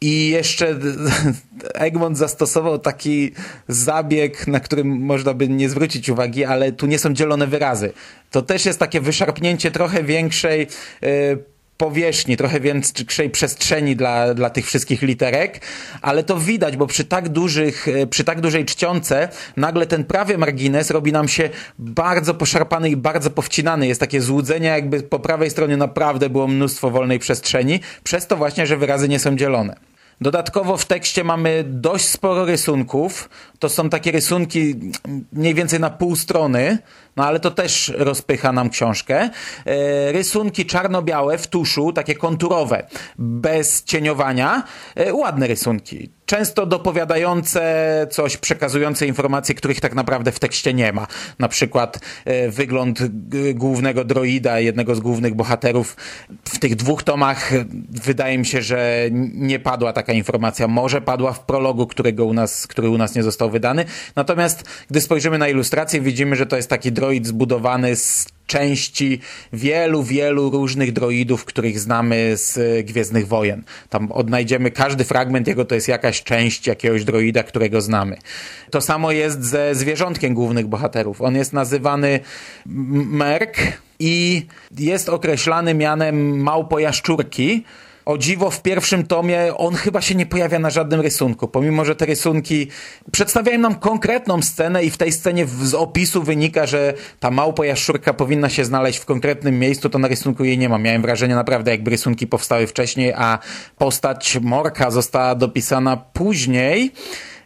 i 0.00 0.28
jeszcze 0.28 0.78
Egmont 1.74 2.18
zastosował 2.18 2.78
taki 2.78 3.32
zabieg, 3.68 4.46
na 4.46 4.60
którym 4.60 4.88
można 5.00 5.34
by 5.34 5.48
nie 5.48 5.68
zwrócić 5.68 6.08
uwagi, 6.08 6.44
ale 6.44 6.72
tu 6.72 6.86
nie 6.86 6.98
są 6.98 7.12
dzielone 7.12 7.46
wyrazy. 7.46 7.92
To 8.30 8.42
też 8.42 8.66
jest 8.66 8.78
takie 8.78 9.00
wyszarpnięcie 9.00 9.70
trochę 9.70 10.02
większej 10.02 10.66
e, 11.02 11.06
powierzchni, 11.78 12.36
trochę 12.36 12.60
większej 12.60 13.30
przestrzeni 13.30 13.96
dla, 13.96 14.34
dla 14.34 14.50
tych 14.50 14.66
wszystkich 14.66 15.02
literek, 15.02 15.60
ale 16.02 16.24
to 16.24 16.36
widać, 16.36 16.76
bo 16.76 16.86
przy 16.86 17.04
tak 17.04 17.28
dużych, 17.28 17.88
e, 17.88 18.06
przy 18.06 18.24
tak 18.24 18.40
dużej 18.40 18.64
czcionce 18.64 19.28
nagle 19.56 19.86
ten 19.86 20.04
prawy 20.04 20.38
margines 20.38 20.90
robi 20.90 21.12
nam 21.12 21.28
się 21.28 21.50
bardzo 21.78 22.34
poszarpany 22.34 22.90
i 22.90 22.96
bardzo 22.96 23.30
powcinany. 23.30 23.86
Jest 23.86 24.00
takie 24.00 24.20
złudzenie, 24.20 24.68
jakby 24.68 25.02
po 25.02 25.18
prawej 25.18 25.50
stronie 25.50 25.76
naprawdę 25.76 26.30
było 26.30 26.48
mnóstwo 26.48 26.90
wolnej 26.90 27.18
przestrzeni, 27.18 27.80
przez 28.04 28.26
to 28.26 28.36
właśnie, 28.36 28.66
że 28.66 28.76
wyrazy 28.76 29.08
nie 29.08 29.18
są 29.18 29.36
dzielone. 29.36 29.88
Dodatkowo 30.20 30.76
w 30.76 30.84
tekście 30.84 31.24
mamy 31.24 31.64
dość 31.66 32.08
sporo 32.08 32.44
rysunków. 32.44 33.28
To 33.58 33.68
są 33.68 33.90
takie 33.90 34.12
rysunki 34.12 34.74
mniej 35.32 35.54
więcej 35.54 35.80
na 35.80 35.90
pół 35.90 36.16
strony, 36.16 36.78
no 37.18 37.26
ale 37.26 37.40
to 37.40 37.50
też 37.50 37.92
rozpycha 37.96 38.52
nam 38.52 38.70
książkę. 38.70 39.30
E, 39.66 40.12
rysunki 40.12 40.66
czarno-białe 40.66 41.38
w 41.38 41.46
tuszu, 41.46 41.92
takie 41.92 42.14
konturowe, 42.14 42.86
bez 43.18 43.84
cieniowania. 43.84 44.62
E, 44.94 45.14
ładne 45.14 45.46
rysunki. 45.46 46.10
Często 46.26 46.66
dopowiadające 46.66 48.06
coś, 48.10 48.36
przekazujące 48.36 49.06
informacje, 49.06 49.54
których 49.54 49.80
tak 49.80 49.94
naprawdę 49.94 50.32
w 50.32 50.38
tekście 50.38 50.74
nie 50.74 50.92
ma. 50.92 51.06
Na 51.38 51.48
przykład 51.48 52.00
e, 52.24 52.48
wygląd 52.48 52.98
głównego 53.54 54.04
droida, 54.04 54.60
jednego 54.60 54.94
z 54.94 55.00
głównych 55.00 55.34
bohaterów. 55.34 55.96
W 56.44 56.58
tych 56.58 56.76
dwóch 56.76 57.02
tomach 57.02 57.50
wydaje 57.90 58.38
mi 58.38 58.46
się, 58.46 58.62
że 58.62 59.08
nie 59.34 59.58
padła 59.58 59.92
taka 59.92 60.12
informacja. 60.12 60.68
Może 60.68 61.00
padła 61.00 61.32
w 61.32 61.40
prologu, 61.40 61.86
którego 61.86 62.24
u 62.24 62.32
nas, 62.32 62.66
który 62.66 62.88
u 62.88 62.98
nas 62.98 63.14
nie 63.14 63.22
został 63.22 63.50
wydany. 63.50 63.84
Natomiast 64.16 64.64
gdy 64.90 65.00
spojrzymy 65.00 65.38
na 65.38 65.48
ilustrację, 65.48 66.00
widzimy, 66.00 66.36
że 66.36 66.46
to 66.46 66.56
jest 66.56 66.70
taki 66.70 66.92
droid 66.92 67.07
zbudowany 67.22 67.96
z 67.96 68.26
części 68.48 69.20
wielu, 69.52 70.02
wielu 70.02 70.50
różnych 70.50 70.92
droidów, 70.92 71.44
których 71.44 71.80
znamy 71.80 72.36
z 72.36 72.58
e, 72.58 72.82
Gwiezdnych 72.82 73.28
Wojen. 73.28 73.62
Tam 73.88 74.12
odnajdziemy 74.12 74.70
każdy 74.70 75.04
fragment 75.04 75.48
jego, 75.48 75.64
to 75.64 75.74
jest 75.74 75.88
jakaś 75.88 76.22
część 76.22 76.66
jakiegoś 76.66 77.04
droida, 77.04 77.42
którego 77.42 77.80
znamy. 77.80 78.16
To 78.70 78.80
samo 78.80 79.12
jest 79.12 79.44
ze 79.44 79.74
zwierzątkiem 79.74 80.34
głównych 80.34 80.66
bohaterów. 80.66 81.22
On 81.22 81.36
jest 81.36 81.52
nazywany 81.52 82.20
Merk 82.66 83.58
i 83.98 84.46
jest 84.78 85.08
określany 85.08 85.74
mianem 85.74 86.40
małpojaszczurki, 86.42 87.64
o 88.08 88.18
dziwo, 88.18 88.50
w 88.50 88.62
pierwszym 88.62 89.06
tomie 89.06 89.56
on 89.56 89.74
chyba 89.74 90.00
się 90.00 90.14
nie 90.14 90.26
pojawia 90.26 90.58
na 90.58 90.70
żadnym 90.70 91.00
rysunku, 91.00 91.48
pomimo 91.48 91.84
że 91.84 91.96
te 91.96 92.06
rysunki 92.06 92.68
przedstawiają 93.12 93.58
nam 93.58 93.74
konkretną 93.74 94.42
scenę 94.42 94.84
i 94.84 94.90
w 94.90 94.96
tej 94.96 95.12
scenie 95.12 95.46
z 95.46 95.74
opisu 95.74 96.22
wynika, 96.22 96.66
że 96.66 96.94
ta 97.20 97.30
małpa 97.30 97.66
jaszczurka 97.66 98.14
powinna 98.14 98.48
się 98.48 98.64
znaleźć 98.64 98.98
w 98.98 99.04
konkretnym 99.04 99.58
miejscu, 99.58 99.90
to 99.90 99.98
na 99.98 100.08
rysunku 100.08 100.44
jej 100.44 100.58
nie 100.58 100.68
ma. 100.68 100.78
Miałem 100.78 101.02
wrażenie 101.02 101.34
naprawdę, 101.34 101.70
jakby 101.70 101.90
rysunki 101.90 102.26
powstały 102.26 102.66
wcześniej, 102.66 103.12
a 103.12 103.38
postać 103.78 104.38
Morka 104.42 104.90
została 104.90 105.34
dopisana 105.34 105.96
później. 105.96 106.92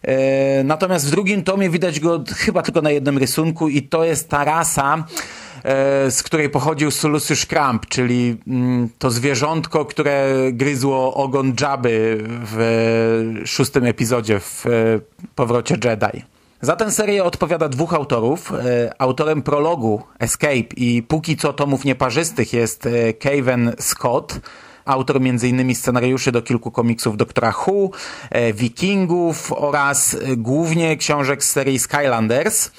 E, 0.02 0.64
Natomiast 0.64 1.06
w 1.06 1.10
drugim 1.10 1.44
tomie 1.44 1.70
widać 1.70 2.00
go 2.00 2.24
chyba 2.36 2.62
tylko 2.62 2.82
na 2.82 2.90
jednym 2.90 3.18
rysunku 3.18 3.68
i 3.68 3.82
to 3.82 4.04
jest 4.04 4.28
ta 4.28 4.44
rasa, 4.44 5.04
z 6.10 6.22
której 6.22 6.50
pochodził 6.50 6.90
Sulusiusz 6.90 7.46
Kramp, 7.46 7.86
czyli 7.86 8.36
mm, 8.46 8.88
to 8.98 9.10
zwierzątko, 9.10 9.84
które 9.84 10.34
gryzło 10.52 11.14
ogon 11.14 11.52
Jabby 11.60 12.24
w 12.28 12.60
e, 13.42 13.46
szóstym 13.46 13.84
epizodzie 13.84 14.40
w 14.40 14.66
e, 14.66 14.70
Powrocie 15.34 15.76
Jedi. 15.84 16.24
Za 16.60 16.76
tę 16.76 16.90
serię 16.90 17.24
odpowiada 17.24 17.68
dwóch 17.68 17.94
autorów. 17.94 18.52
E, 18.52 18.92
Autorem 18.98 19.42
prologu 19.42 20.02
Escape 20.18 20.74
i 20.76 21.02
póki 21.02 21.36
co 21.36 21.52
tomów 21.52 21.84
nieparzystych 21.84 22.52
jest 22.52 22.86
e, 22.86 23.12
Kevin 23.12 23.72
Scott, 23.78 24.40
autor 24.84 25.16
m.in. 25.16 25.74
scenariuszy 25.74 26.32
do 26.32 26.42
kilku 26.42 26.70
komiksów 26.70 27.16
Doktora 27.16 27.54
Who, 27.66 27.90
e, 28.30 28.52
Wikingów 28.52 29.52
oraz 29.52 30.14
e, 30.14 30.36
głównie 30.36 30.96
książek 30.96 31.44
z 31.44 31.50
serii 31.50 31.78
Skylanders. 31.78 32.70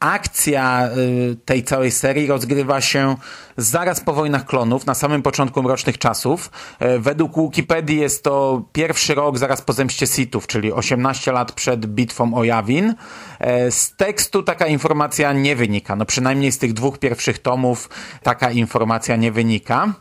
Akcja 0.00 0.88
y, 1.32 1.36
tej 1.44 1.64
całej 1.64 1.90
serii 1.90 2.26
rozgrywa 2.26 2.80
się 2.80 3.16
zaraz 3.56 4.00
po 4.00 4.12
wojnach 4.12 4.44
klonów, 4.44 4.86
na 4.86 4.94
samym 4.94 5.22
początku 5.22 5.62
mrocznych 5.62 5.98
czasów. 5.98 6.50
E, 6.78 6.98
Według 6.98 7.36
Wikipedii 7.36 8.00
jest 8.00 8.24
to 8.24 8.62
pierwszy 8.72 9.14
rok 9.14 9.38
zaraz 9.38 9.62
po 9.62 9.72
zemście 9.72 10.06
Sithów, 10.06 10.46
czyli 10.46 10.72
18 10.72 11.32
lat 11.32 11.52
przed 11.52 11.86
bitwą 11.86 12.34
o 12.34 12.44
Yavin. 12.44 12.94
E, 13.40 13.70
Z 13.70 13.96
tekstu 13.96 14.42
taka 14.42 14.66
informacja 14.66 15.32
nie 15.32 15.56
wynika, 15.56 15.96
no 15.96 16.04
przynajmniej 16.04 16.52
z 16.52 16.58
tych 16.58 16.72
dwóch 16.72 16.98
pierwszych 16.98 17.38
tomów 17.38 17.90
taka 18.22 18.50
informacja 18.50 19.16
nie 19.16 19.32
wynika. 19.32 19.94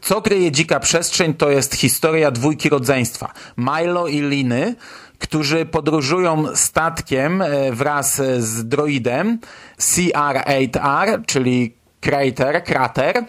Co 0.00 0.22
kryje 0.22 0.52
dzika 0.52 0.80
przestrzeń 0.80 1.34
to 1.34 1.50
jest 1.50 1.74
historia 1.74 2.30
dwójki 2.30 2.68
rodzeństwa. 2.68 3.32
Milo 3.56 4.08
i 4.08 4.20
Liny, 4.20 4.76
którzy 5.18 5.66
podróżują 5.66 6.56
statkiem 6.56 7.42
e, 7.42 7.72
wraz 7.72 8.16
z 8.38 8.68
droidem 8.68 9.38
CR-8R, 9.78 11.22
czyli 11.26 11.74
Crater, 12.00 12.64
krater, 12.64 13.24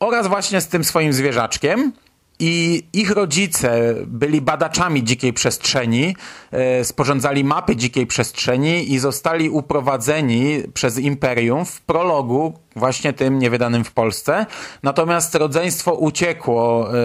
oraz 0.00 0.26
właśnie 0.26 0.60
z 0.60 0.68
tym 0.68 0.84
swoim 0.84 1.12
zwierzaczkiem. 1.12 1.92
I 2.38 2.82
ich 2.92 3.10
rodzice 3.10 3.94
byli 4.06 4.40
badaczami 4.40 5.04
dzikiej 5.04 5.32
przestrzeni, 5.32 6.16
e, 6.50 6.84
sporządzali 6.84 7.44
mapy 7.44 7.76
dzikiej 7.76 8.06
przestrzeni 8.06 8.92
i 8.92 8.98
zostali 8.98 9.50
uprowadzeni 9.50 10.62
przez 10.74 10.98
Imperium 10.98 11.64
w 11.64 11.80
prologu, 11.80 12.58
właśnie 12.76 13.12
tym 13.12 13.38
niewydanym 13.38 13.84
w 13.84 13.92
Polsce. 13.92 14.46
Natomiast 14.82 15.34
rodzeństwo 15.34 15.94
uciekło 15.94 16.88
e, 16.94 16.96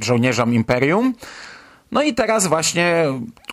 żołnierzom 0.00 0.54
Imperium. 0.54 1.14
No 1.92 2.02
i 2.02 2.14
teraz 2.14 2.46
właśnie 2.46 3.04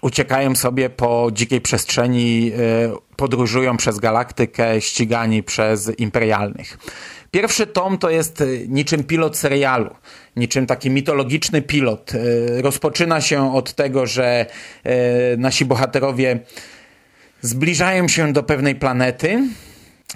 uciekają 0.01 0.55
sobie 0.55 0.89
po 0.89 1.29
dzikiej 1.33 1.61
przestrzeni, 1.61 2.51
e, 2.57 2.97
podróżują 3.15 3.77
przez 3.77 3.99
galaktykę, 3.99 4.81
ścigani 4.81 5.43
przez 5.43 5.99
imperialnych. 5.99 6.77
Pierwszy 7.31 7.67
tom 7.67 7.97
to 7.97 8.09
jest 8.09 8.41
e, 8.41 8.45
niczym 8.67 9.03
pilot 9.03 9.37
serialu, 9.37 9.95
niczym 10.35 10.65
taki 10.65 10.89
mitologiczny 10.89 11.61
pilot. 11.61 12.11
E, 12.15 12.61
Rozpoczyna 12.61 13.21
się 13.21 13.55
od 13.55 13.73
tego, 13.73 14.05
że 14.05 14.45
nasi 15.37 15.65
bohaterowie 15.65 16.39
zbliżają 17.41 18.07
się 18.07 18.33
do 18.33 18.43
pewnej 18.43 18.75
planety, 18.75 19.39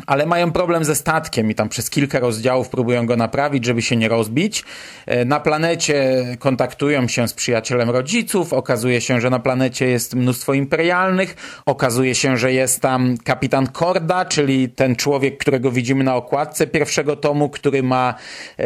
ale 0.08 0.26
mają 0.26 0.52
problem 0.52 0.86
ze 0.86 0.96
statkiem 0.96 1.52
i 1.52 1.56
tam 1.56 1.70
przez 1.70 1.90
kilka 1.90 2.20
rozdziałów 2.20 2.70
próbują 2.70 3.06
go 3.06 3.18
naprawić, 3.18 3.66
żeby 3.66 3.82
się 3.82 3.96
nie 3.96 4.08
rozbić. 4.08 4.64
E, 5.06 5.26
Na 5.26 5.40
planecie 5.40 6.26
kontaktują 6.40 7.08
się 7.08 7.28
z 7.28 7.34
przyjacielem 7.34 7.90
rodziców, 7.90 8.54
okazuje 8.54 9.02
się, 9.02 9.22
że 9.22 9.30
na 9.30 9.40
planecie 9.40 9.88
jest 9.88 10.16
mnóstwo 10.16 10.54
imperialnych, 10.54 11.62
okazuje 11.66 12.16
się, 12.16 12.38
że 12.38 12.54
jest 12.54 12.82
tam 12.82 13.18
kapitan 13.18 13.68
Korda, 13.68 14.26
czyli 14.26 14.70
ten 14.70 14.96
człowiek, 14.96 15.38
którego 15.38 15.72
widzimy 15.72 16.04
na 16.04 16.16
okładce 16.16 16.68
pierwszego 16.68 17.16
tomu, 17.16 17.50
który 17.50 17.84
ma 17.84 18.14
e, 18.58 18.64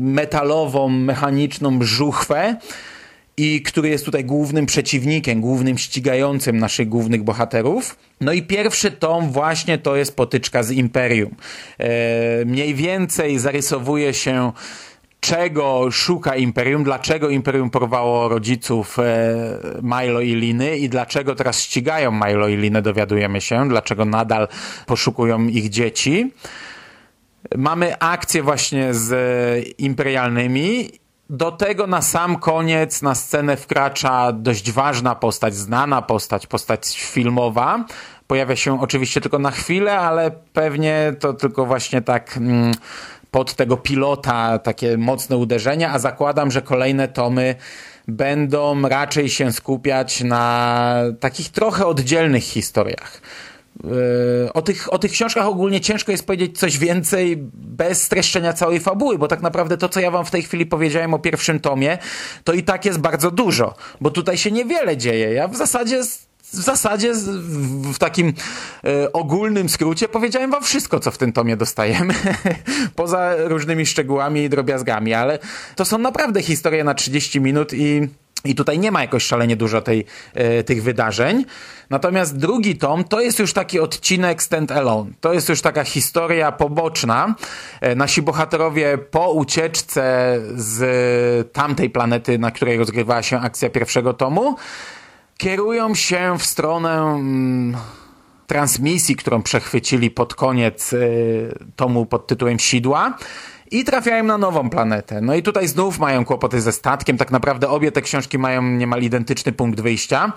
metalową, 0.00 0.88
mechaniczną 0.88 1.78
żuchwę 1.82 2.56
i 3.36 3.62
który 3.62 3.88
jest 3.88 4.04
tutaj 4.04 4.24
głównym 4.24 4.66
przeciwnikiem, 4.66 5.40
głównym 5.40 5.78
ścigającym 5.78 6.58
naszych 6.58 6.88
głównych 6.88 7.22
bohaterów. 7.22 7.96
No 8.20 8.32
i 8.32 8.42
pierwszy 8.42 8.90
tom 8.90 9.30
właśnie 9.30 9.78
to 9.78 9.96
jest 9.96 10.16
potyczka 10.16 10.62
z 10.62 10.70
Imperium. 10.70 11.34
E, 11.78 12.44
mniej 12.44 12.74
więcej 12.74 13.38
zarysowuje 13.38 14.14
się 14.14 14.52
czego 15.20 15.90
szuka 15.90 16.36
Imperium, 16.36 16.84
dlaczego 16.84 17.28
Imperium 17.28 17.70
porwało 17.70 18.28
rodziców 18.28 18.98
e, 18.98 19.34
Milo 19.82 20.20
i 20.20 20.34
Liny 20.34 20.76
i 20.76 20.88
dlaczego 20.88 21.34
teraz 21.34 21.62
ścigają 21.62 22.12
Milo 22.12 22.48
i 22.48 22.56
Linę, 22.56 22.82
dowiadujemy 22.82 23.40
się, 23.40 23.68
dlaczego 23.68 24.04
nadal 24.04 24.48
poszukują 24.86 25.46
ich 25.46 25.68
dzieci. 25.68 26.32
Mamy 27.56 27.98
akcję 27.98 28.42
właśnie 28.42 28.94
z 28.94 29.14
imperialnymi. 29.78 30.90
Do 31.30 31.52
tego 31.52 31.86
na 31.86 32.02
sam 32.02 32.36
koniec 32.36 33.02
na 33.02 33.14
scenę 33.14 33.56
wkracza 33.56 34.32
dość 34.32 34.72
ważna 34.72 35.14
postać, 35.14 35.54
znana 35.54 36.02
postać, 36.02 36.46
postać 36.46 37.02
filmowa. 37.02 37.84
Pojawia 38.26 38.56
się 38.56 38.80
oczywiście 38.80 39.20
tylko 39.20 39.38
na 39.38 39.50
chwilę, 39.50 39.98
ale 39.98 40.30
pewnie 40.52 41.14
to 41.20 41.32
tylko 41.32 41.66
właśnie 41.66 42.02
tak 42.02 42.36
mm, 42.36 42.72
pod 43.30 43.54
tego 43.54 43.76
pilota 43.76 44.58
takie 44.58 44.98
mocne 44.98 45.36
uderzenia, 45.36 45.92
a 45.92 45.98
zakładam, 45.98 46.50
że 46.50 46.62
kolejne 46.62 47.08
tomy 47.08 47.54
będą 48.08 48.88
raczej 48.88 49.28
się 49.28 49.52
skupiać 49.52 50.20
na 50.20 50.94
takich 51.20 51.48
trochę 51.48 51.86
oddzielnych 51.86 52.44
historiach. 52.44 53.20
Yy, 53.84 54.52
O 54.54 54.62
tych, 54.62 54.92
o 54.92 54.98
tych 54.98 55.12
książkach 55.12 55.46
ogólnie 55.46 55.80
ciężko 55.80 56.12
jest 56.12 56.26
powiedzieć 56.26 56.58
coś 56.58 56.78
więcej 56.78 57.36
bez 57.54 58.02
streszczenia 58.02 58.52
całej 58.52 58.80
fabuły, 58.80 59.18
bo 59.18 59.28
tak 59.28 59.42
naprawdę 59.42 59.76
to, 59.76 59.88
co 59.88 60.00
ja 60.00 60.10
wam 60.10 60.24
w 60.24 60.30
tej 60.30 60.42
chwili 60.42 60.66
powiedziałem 60.66 61.14
o 61.14 61.18
pierwszym 61.18 61.60
tomie, 61.60 61.98
to 62.44 62.52
i 62.52 62.62
tak 62.62 62.84
jest 62.84 62.98
bardzo 62.98 63.30
dużo, 63.30 63.74
bo 64.00 64.10
tutaj 64.10 64.38
się 64.38 64.50
niewiele 64.50 64.96
dzieje. 64.96 65.32
Ja 65.32 65.48
w 65.48 65.56
zasadzie 65.56 66.02
w 66.52 66.62
zasadzie 66.62 67.12
w 67.92 67.98
takim 67.98 68.32
e, 68.84 69.12
ogólnym 69.12 69.68
skrócie 69.68 70.08
powiedziałem 70.08 70.50
wam 70.50 70.62
wszystko, 70.62 71.00
co 71.00 71.10
w 71.10 71.18
tym 71.18 71.32
tomie 71.32 71.56
dostajemy, 71.56 72.14
poza 72.96 73.34
różnymi 73.36 73.86
szczegółami 73.86 74.42
i 74.42 74.48
drobiazgami, 74.48 75.14
ale 75.14 75.38
to 75.76 75.84
są 75.84 75.98
naprawdę 75.98 76.42
historie 76.42 76.84
na 76.84 76.94
30 76.94 77.40
minut 77.40 77.74
i 77.74 78.08
i 78.44 78.54
tutaj 78.54 78.78
nie 78.78 78.90
ma 78.90 79.00
jakoś 79.00 79.24
szalenie 79.24 79.56
dużo 79.56 79.80
tej, 79.80 80.04
e, 80.34 80.64
tych 80.64 80.82
wydarzeń. 80.82 81.44
Natomiast 81.90 82.36
drugi 82.36 82.76
tom 82.76 83.04
to 83.04 83.20
jest 83.20 83.38
już 83.38 83.52
taki 83.52 83.80
odcinek 83.80 84.42
stand 84.42 84.72
alone. 84.72 85.10
To 85.20 85.32
jest 85.32 85.48
już 85.48 85.60
taka 85.60 85.84
historia 85.84 86.52
poboczna. 86.52 87.34
E, 87.80 87.94
nasi 87.94 88.22
bohaterowie 88.22 88.98
po 88.98 89.30
ucieczce 89.30 90.38
z 90.54 91.52
tamtej 91.52 91.90
planety, 91.90 92.38
na 92.38 92.50
której 92.50 92.78
rozgrywała 92.78 93.22
się 93.22 93.40
akcja 93.40 93.70
pierwszego 93.70 94.14
tomu, 94.14 94.56
kierują 95.38 95.94
się 95.94 96.38
w 96.38 96.44
stronę 96.44 97.00
mm, 97.00 97.76
transmisji, 98.46 99.16
którą 99.16 99.42
przechwycili 99.42 100.10
pod 100.10 100.34
koniec 100.34 100.92
y, 100.92 101.58
tomu 101.76 102.06
pod 102.06 102.26
tytułem 102.26 102.58
Sidła. 102.58 103.18
I 103.72 103.84
trafiają 103.84 104.24
na 104.24 104.38
nową 104.38 104.70
planetę. 104.70 105.20
No 105.20 105.34
i 105.34 105.42
tutaj 105.42 105.68
znów 105.68 105.98
mają 105.98 106.24
kłopoty 106.24 106.60
ze 106.60 106.72
statkiem. 106.72 107.16
Tak 107.16 107.30
naprawdę 107.30 107.68
obie 107.68 107.92
te 107.92 108.02
książki 108.02 108.38
mają 108.38 108.62
niemal 108.62 109.02
identyczny 109.02 109.52
punkt 109.52 109.80
wyjścia. 109.80 110.32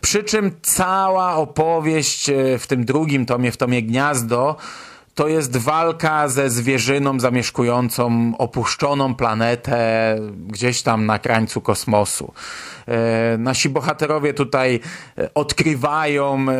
Przy 0.00 0.24
czym 0.24 0.52
cała 0.62 1.36
opowieść 1.36 2.28
y, 2.28 2.58
w 2.58 2.66
tym 2.66 2.84
drugim 2.84 3.26
tomie, 3.26 3.52
w 3.52 3.56
tomie 3.56 3.82
Gniazdo, 3.82 4.56
to 5.14 5.28
jest 5.28 5.56
walka 5.56 6.28
ze 6.28 6.50
zwierzyną 6.50 7.20
zamieszkującą 7.20 8.32
opuszczoną 8.38 9.14
planetę 9.14 10.16
gdzieś 10.46 10.82
tam 10.82 11.06
na 11.06 11.18
krańcu 11.18 11.60
kosmosu. 11.60 12.32
E, 12.86 13.38
nasi 13.38 13.68
bohaterowie 13.68 14.34
tutaj 14.34 14.80
e, 15.18 15.34
odkrywają 15.34 16.46
e, 16.50 16.54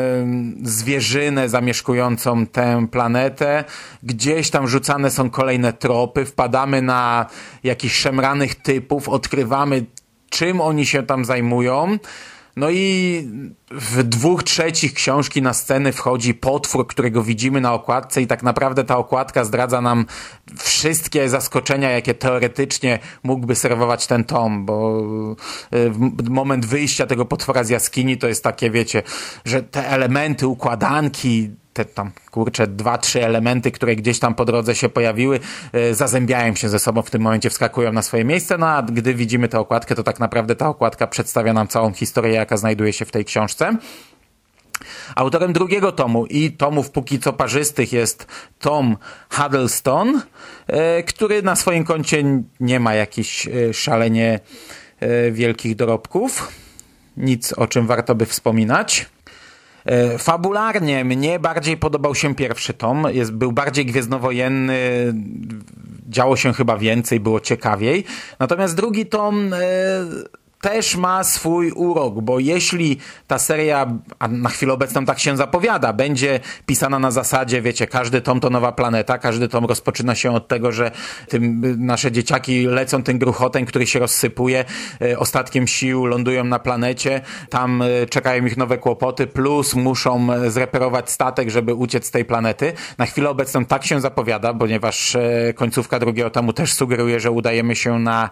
zwierzynę 0.63 1.49
zamieszkującą 1.49 2.47
tę 2.47 2.87
planetę. 2.91 3.65
Gdzieś 4.03 4.51
tam 4.51 4.69
rzucane 4.69 5.11
są 5.11 5.31
kolejne 5.31 5.73
tropy, 5.73 6.25
wpadamy 6.25 6.83
na 6.83 7.27
jakichś 7.65 7.95
szemranych 7.95 8.55
typów, 8.55 9.09
odkrywamy 9.09 9.85
czym 10.31 10.61
oni 10.61 10.87
się 10.87 11.03
tam 11.03 11.25
zajmują. 11.25 11.99
No 12.57 12.71
i 12.71 13.29
w 13.71 14.03
dwóch 14.03 14.43
trzecich 14.43 14.95
książki 14.95 15.43
na 15.43 15.55
sceny 15.55 15.93
wchodzi 15.93 16.35
potwór, 16.35 16.87
którego 16.87 17.23
widzimy 17.23 17.61
na 17.61 17.75
okładce 17.75 18.23
i 18.23 18.27
tak 18.27 18.43
naprawdę 18.43 18.85
ta 18.85 18.97
okładka 18.97 19.45
zdradza 19.45 19.81
nam 19.81 20.07
wszystkie 20.57 21.29
zaskoczenia, 21.29 21.91
jakie 21.91 22.15
teoretycznie 22.15 22.99
mógłby 23.23 23.55
serwować 23.55 24.07
ten 24.07 24.25
tom, 24.25 24.67
bo 24.67 25.03
y, 25.75 26.31
moment 26.31 26.67
wyjścia 26.67 27.07
tego 27.07 27.25
potwora 27.25 27.65
z 27.65 27.69
jaskini 27.69 28.19
to 28.19 28.29
jest 28.29 28.45
takie, 28.45 28.71
wiecie, 28.71 29.03
że 29.45 29.63
te 29.63 29.89
elementy, 29.89 30.47
układanki, 30.47 31.51
te 31.73 31.85
tam, 31.85 32.11
kurczę, 32.31 32.67
dwa, 32.67 32.99
trzy 32.99 33.25
elementy, 33.25 33.71
które 33.71 33.97
gdzieś 33.97 34.19
tam 34.19 34.35
po 34.35 34.45
drodze 34.45 34.75
się 34.75 34.89
pojawiły, 34.89 35.41
e, 35.73 35.95
zazębiają 35.95 36.55
się 36.55 36.69
ze 36.69 36.79
sobą, 36.79 37.03
w 37.03 37.11
tym 37.11 37.23
momencie 37.23 37.51
wskakują 37.51 37.93
na 37.93 38.03
swoje 38.03 38.25
miejsce, 38.25 38.59
no 38.59 38.69
a 38.69 38.83
gdy 38.83 39.15
widzimy 39.15 39.49
tę 39.49 39.59
okładkę, 39.59 39.95
to 39.95 40.03
tak 40.03 40.21
naprawdę 40.21 40.57
ta 40.57 40.69
okładka 40.69 41.07
przedstawia 41.07 41.53
nam 41.53 41.69
całą 41.69 41.93
historię, 41.93 42.33
jaka 42.33 42.57
znajduje 42.57 42.93
się 42.93 43.05
w 43.05 43.11
tej 43.11 43.25
książce. 43.25 43.77
Autorem 45.15 45.53
drugiego 45.53 45.93
tomu 45.93 46.27
i 46.27 46.53
tomów 46.53 46.91
póki 46.91 47.19
co 47.19 47.33
parzystych 47.33 47.93
jest 47.93 48.27
Tom 48.59 48.97
Huddleston, 49.31 50.23
e, 50.67 51.03
który 51.03 51.43
na 51.43 51.57
swoim 51.57 51.85
koncie 51.85 52.43
nie 52.61 52.81
ma 52.81 52.95
jakichś 52.95 53.49
e, 53.49 53.75
szalenie 53.75 54.41
wielkich 55.33 55.77
dorobków. 55.77 56.53
Nic 57.17 57.53
o 57.53 57.67
czym 57.67 57.87
warto 57.87 58.15
by 58.15 58.27
wspominać. 58.27 59.07
E, 59.85 60.19
Fabularnie 60.19 61.05
mnie 61.05 61.39
bardziej 61.39 61.77
podobał 61.77 62.15
się 62.15 62.35
pierwszy 62.35 62.75
tom. 62.75 63.07
Jest, 63.13 63.33
był 63.33 63.53
bardziej 63.53 63.87
gwiezdnowojenny, 63.87 64.79
działo 66.09 66.37
się 66.37 66.53
chyba 66.53 66.79
więcej, 66.79 67.21
było 67.21 67.41
ciekawiej. 67.41 68.05
Natomiast 68.39 68.77
drugi 68.77 69.07
tom 69.07 69.53
e, 69.53 69.59
też 70.61 70.97
ma 70.97 71.25
swój 71.25 71.71
urok, 71.71 72.21
bo 72.21 72.39
jeśli 72.39 72.99
ta 73.27 73.39
seria, 73.39 73.87
a 74.19 74.29
na 74.29 74.49
chwilę 74.49 74.73
obecną 74.73 75.05
tak 75.05 75.19
się 75.19 75.37
zapowiada, 75.37 75.93
będzie 75.93 76.41
pisana 76.67 76.99
na 76.99 77.11
zasadzie, 77.11 77.63
wiecie, 77.63 77.87
każdy 77.87 78.21
tom 78.21 78.41
to 78.41 78.51
nowa 78.51 78.73
planeta, 78.73 79.19
każdy 79.19 79.49
tom 79.49 79.65
rozpoczyna 79.65 80.15
się 80.15 80.33
od 80.33 80.49
tego, 80.49 80.73
że 80.73 80.91
tym, 81.29 81.63
nasze 81.87 82.13
dzieciaki 82.13 82.67
lecą 82.67 83.03
tym 83.03 83.19
gruchotem, 83.19 83.67
który 83.67 83.87
się 83.87 83.99
rozsypuje, 83.99 84.65
e, 85.03 85.19
ostatkiem 85.19 85.67
sił 85.67 86.07
lądują 86.07 86.45
na 86.45 86.59
planecie, 86.59 87.21
tam 87.51 87.83
e, 87.83 88.07
czekają 88.07 88.47
ich 88.47 88.57
nowe 88.57 88.79
kłopoty, 88.79 89.27
plus 89.27 89.75
muszą 89.75 90.33
e, 90.33 90.51
zreperować 90.51 91.11
statek, 91.11 91.51
żeby 91.51 91.75
uciec 91.75 92.07
z 92.07 92.11
tej 92.11 92.25
planety. 92.25 92.73
Na 92.99 93.07
chwilę 93.07 93.31
obecną 93.31 93.65
tak 93.65 93.85
się 93.85 94.01
zapowiada, 94.01 94.55
ponieważ 94.55 95.17
końcówka 95.55 95.99
drugiego 95.99 96.31
tomu 96.31 96.53
też 96.53 96.73
sugeruje, 96.73 97.21
że 97.21 97.31
udajemy 97.31 97.77
się 97.77 97.99
na 97.99 98.31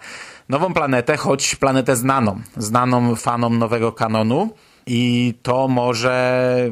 nową 0.49 0.75
planetę, 0.75 1.17
choć 1.17 1.57
planetę 1.57 1.97
znaną, 1.97 2.41
znaną 2.57 3.17
fanom 3.17 3.59
nowego 3.59 3.93
kanonu 3.93 4.51
i 4.87 5.35
to 5.43 5.69
może 5.69 6.71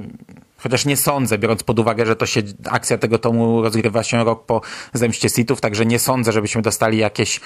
Chociaż 0.59 0.85
nie 0.85 0.97
sądzę, 0.97 1.39
biorąc 1.39 1.63
pod 1.63 1.79
uwagę, 1.79 2.07
że 2.07 2.17
to 2.17 2.27
się, 2.27 2.43
akcja 2.71 2.99
tego 2.99 3.19
tomu 3.19 3.63
rozgrywa 3.63 4.03
się 4.03 4.25
rok 4.25 4.47
po 4.47 4.61
zemście 4.93 5.29
Sithów, 5.29 5.61
także 5.61 5.87
nie 5.87 5.99
sądzę, 5.99 6.33
żebyśmy 6.33 6.63
dostali 6.63 6.99
jakieś 6.99 7.41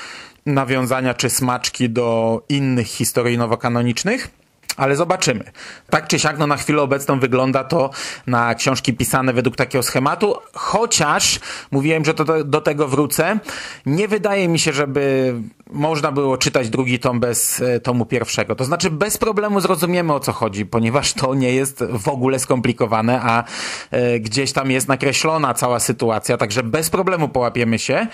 nawiązania 0.46 1.14
czy 1.14 1.30
smaczki 1.30 1.90
do 1.90 2.42
innych 2.48 2.86
historii 2.86 3.38
nowokanonicznych. 3.38 4.39
Ale 4.80 4.96
zobaczymy. 4.96 5.44
Tak 5.90 6.08
czy 6.08 6.18
siak, 6.18 6.38
no 6.38 6.46
na 6.46 6.56
chwilę 6.56 6.82
obecną 6.82 7.20
wygląda 7.20 7.64
to 7.64 7.90
na 8.26 8.54
książki 8.54 8.94
pisane 8.94 9.32
według 9.32 9.56
takiego 9.56 9.82
schematu, 9.82 10.36
chociaż 10.52 11.40
mówiłem, 11.70 12.04
że 12.04 12.14
to 12.14 12.24
do, 12.24 12.44
do 12.44 12.60
tego 12.60 12.88
wrócę. 12.88 13.38
Nie 13.86 14.08
wydaje 14.08 14.48
mi 14.48 14.58
się, 14.58 14.72
żeby 14.72 15.34
można 15.70 16.12
było 16.12 16.38
czytać 16.38 16.68
drugi 16.68 16.98
tom 16.98 17.20
bez 17.20 17.60
e, 17.60 17.80
tomu 17.80 18.06
pierwszego. 18.06 18.54
To 18.54 18.64
znaczy 18.64 18.90
bez 18.90 19.18
problemu 19.18 19.60
zrozumiemy 19.60 20.12
o 20.12 20.20
co 20.20 20.32
chodzi, 20.32 20.66
ponieważ 20.66 21.12
to 21.12 21.34
nie 21.34 21.52
jest 21.52 21.84
w 21.84 22.08
ogóle 22.08 22.38
skomplikowane, 22.38 23.20
a 23.22 23.44
e, 23.90 24.20
gdzieś 24.20 24.52
tam 24.52 24.70
jest 24.70 24.88
nakreślona 24.88 25.54
cała 25.54 25.80
sytuacja, 25.80 26.36
także 26.36 26.62
bez 26.62 26.90
problemu 26.90 27.28
połapiemy 27.28 27.78
się. 27.78 28.06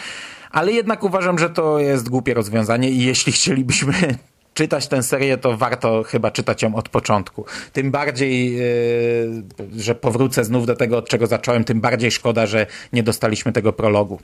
Ale 0.50 0.72
jednak 0.72 1.04
uważam, 1.04 1.38
że 1.38 1.50
to 1.50 1.78
jest 1.78 2.08
głupie 2.08 2.34
rozwiązanie 2.34 2.90
i 2.90 3.04
jeśli 3.04 3.32
chcielibyśmy 3.32 4.18
czytać 4.56 4.88
tę 4.88 5.02
serię, 5.02 5.38
to 5.38 5.56
warto 5.56 6.02
chyba 6.02 6.30
czytać 6.30 6.62
ją 6.62 6.74
od 6.74 6.88
początku. 6.88 7.44
Tym 7.72 7.90
bardziej, 7.90 8.56
yy, 8.56 9.42
że 9.76 9.94
powrócę 9.94 10.44
znów 10.44 10.66
do 10.66 10.76
tego, 10.76 10.98
od 10.98 11.08
czego 11.08 11.26
zacząłem, 11.26 11.64
tym 11.64 11.80
bardziej 11.80 12.10
szkoda, 12.10 12.46
że 12.46 12.66
nie 12.92 13.02
dostaliśmy 13.02 13.52
tego 13.52 13.72
prologu. 13.72 14.20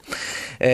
Yy, 0.61 0.66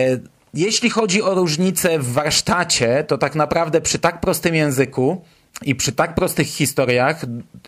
jeśli 0.53 0.89
chodzi 0.89 1.23
o 1.23 1.35
różnice 1.35 1.99
w 1.99 2.13
warsztacie, 2.13 3.03
to 3.07 3.17
tak 3.17 3.35
naprawdę 3.35 3.81
przy 3.81 3.99
tak 3.99 4.21
prostym 4.21 4.55
języku, 4.55 5.21
i 5.61 5.75
przy 5.75 5.91
tak 5.91 6.15
prostych 6.15 6.47
historiach 6.47 7.25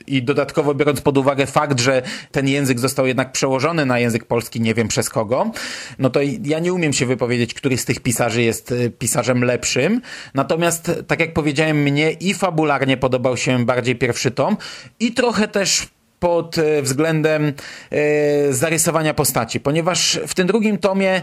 i 0.08 0.24
dodatkowo 0.24 0.74
biorąc 0.74 1.02
pod 1.02 1.18
uwagę 1.18 1.46
fakt, 1.46 1.80
że 1.80 2.02
ten 2.32 2.48
język 2.48 2.80
został 2.80 3.08
jednak 3.08 3.32
przełożony 3.32 3.86
na 3.86 4.00
język 4.00 4.26
polski, 4.26 4.62
nie 4.62 4.74
wiem 4.74 4.88
przez 4.88 5.10
kogo, 5.10 5.52
no 6.00 6.10
to 6.10 6.20
ja 6.44 6.60
nie 6.60 6.74
umiem 6.74 6.94
się 6.94 7.06
wypowiedzieć, 7.06 7.54
który 7.54 7.78
z 7.78 7.86
tych 7.86 8.00
pisarzy 8.00 8.42
jest 8.42 8.72
y, 8.72 8.90
pisarzem 8.90 9.44
lepszym. 9.44 10.02
Natomiast, 10.34 10.92
tak 11.08 11.20
jak 11.20 11.34
powiedziałem, 11.34 11.78
mnie 11.78 12.12
i 12.12 12.34
fabularnie 12.34 12.98
podobał 12.98 13.38
się 13.38 13.66
bardziej 13.66 13.96
pierwszy 13.96 14.32
tom 14.32 14.58
i 15.00 15.12
trochę 15.12 15.48
też 15.48 15.88
pod 16.20 16.58
y, 16.58 16.82
względem 16.82 17.54
e, 17.92 18.54
zarysowania 18.54 19.14
postaci, 19.14 19.60
ponieważ 19.60 20.20
w 20.28 20.34
tym 20.34 20.48
drugim 20.48 20.78
tomie 20.78 21.22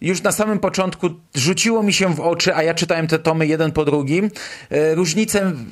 już 0.00 0.22
na 0.22 0.32
samym 0.32 0.58
początku 0.58 1.10
rzuciło 1.34 1.82
mi 1.82 1.92
się 1.92 2.14
w 2.14 2.20
oczy, 2.20 2.54
a 2.54 2.62
ja 2.62 2.74
czytałem 2.74 3.06
te 3.06 3.18
tomy 3.18 3.46
jeden 3.46 3.72
po 3.72 3.84
drugim, 3.84 4.30
e, 4.70 4.94
różnicę 4.94 5.52
w, 5.54 5.64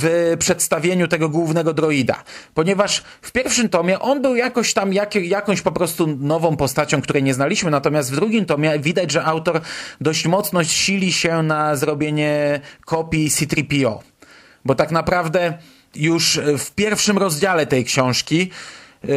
w 0.00 0.36
przedstawieniu 0.38 1.08
tego 1.08 1.28
głównego 1.28 1.74
droida. 1.74 2.24
Ponieważ 2.54 3.02
w 3.22 3.32
pierwszym 3.32 3.68
tomie 3.68 3.98
on 3.98 4.22
był 4.22 4.36
jakoś 4.36 4.74
tam 4.74 4.92
jak, 4.92 5.14
jakąś 5.14 5.62
po 5.62 5.72
prostu 5.72 6.06
nową 6.06 6.56
postacią, 6.56 7.02
której 7.02 7.22
nie 7.22 7.34
znaliśmy, 7.34 7.70
natomiast 7.70 8.12
w 8.12 8.14
drugim 8.14 8.46
tomie 8.46 8.78
widać, 8.78 9.10
że 9.10 9.24
autor 9.24 9.60
dość 10.00 10.26
mocno 10.26 10.64
sili 10.64 11.12
się 11.12 11.42
na 11.42 11.76
zrobienie 11.76 12.60
kopii 12.84 13.30
C-3PO. 13.30 13.98
Bo 14.64 14.74
tak 14.74 14.90
naprawdę 14.90 15.58
już 15.94 16.40
w 16.58 16.70
pierwszym 16.70 17.18
rozdziale 17.18 17.66
tej 17.66 17.84
książki 17.84 18.50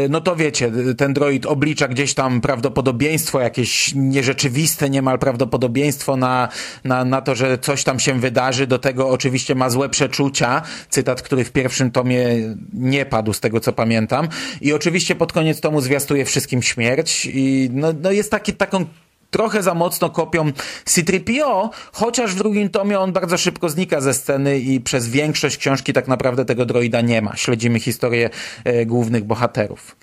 no 0.09 0.21
to 0.21 0.35
wiecie, 0.35 0.71
ten 0.97 1.13
droid 1.13 1.45
oblicza 1.45 1.87
gdzieś 1.87 2.13
tam 2.13 2.41
prawdopodobieństwo, 2.41 3.39
jakieś 3.39 3.95
nierzeczywiste 3.95 4.89
niemal 4.89 5.19
prawdopodobieństwo 5.19 6.17
na, 6.17 6.49
na, 6.83 7.05
na 7.05 7.21
to, 7.21 7.35
że 7.35 7.57
coś 7.57 7.83
tam 7.83 7.99
się 7.99 8.19
wydarzy. 8.19 8.67
Do 8.67 8.79
tego 8.79 9.09
oczywiście 9.09 9.55
ma 9.55 9.69
złe 9.69 9.89
przeczucia, 9.89 10.61
cytat, 10.89 11.21
który 11.21 11.43
w 11.43 11.51
pierwszym 11.51 11.91
tomie 11.91 12.27
nie 12.73 13.05
padł, 13.05 13.33
z 13.33 13.39
tego 13.39 13.59
co 13.59 13.73
pamiętam. 13.73 14.27
I 14.61 14.73
oczywiście 14.73 15.15
pod 15.15 15.33
koniec 15.33 15.61
tomu 15.61 15.81
zwiastuje 15.81 16.25
wszystkim 16.25 16.61
śmierć 16.61 17.29
i 17.33 17.69
no, 17.73 17.93
no 18.01 18.11
jest 18.11 18.31
taki, 18.31 18.53
taką 18.53 18.85
trochę 19.33 19.63
za 19.63 19.73
mocno 19.73 20.09
kopią 20.09 20.51
C-3PO, 20.85 21.69
chociaż 21.91 22.31
w 22.31 22.37
drugim 22.37 22.69
tomie 22.69 22.99
on 22.99 23.13
bardzo 23.13 23.37
szybko 23.37 23.69
znika 23.69 24.01
ze 24.01 24.13
sceny 24.13 24.59
i 24.59 24.81
przez 24.81 25.09
większość 25.09 25.57
książki 25.57 25.93
tak 25.93 26.07
naprawdę 26.07 26.45
tego 26.45 26.65
droida 26.65 27.01
nie 27.01 27.21
ma. 27.21 27.35
Śledzimy 27.35 27.79
historię 27.79 28.29
e, 28.63 28.85
głównych 28.85 29.23
bohaterów. 29.23 29.95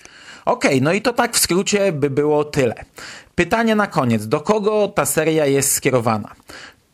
Okej, 0.45 0.71
okay, 0.71 0.81
no 0.81 0.93
i 0.93 1.03
to 1.03 1.12
tak 1.12 1.35
w 1.35 1.38
skrócie 1.38 1.93
by 1.93 2.11
było 2.11 2.45
tyle. 2.45 2.75
Pytanie 3.35 3.75
na 3.75 3.87
koniec. 3.87 4.27
Do 4.27 4.40
kogo 4.40 4.88
ta 4.88 5.07
seria 5.07 5.47
jest 5.47 5.73
skierowana? 5.73 6.35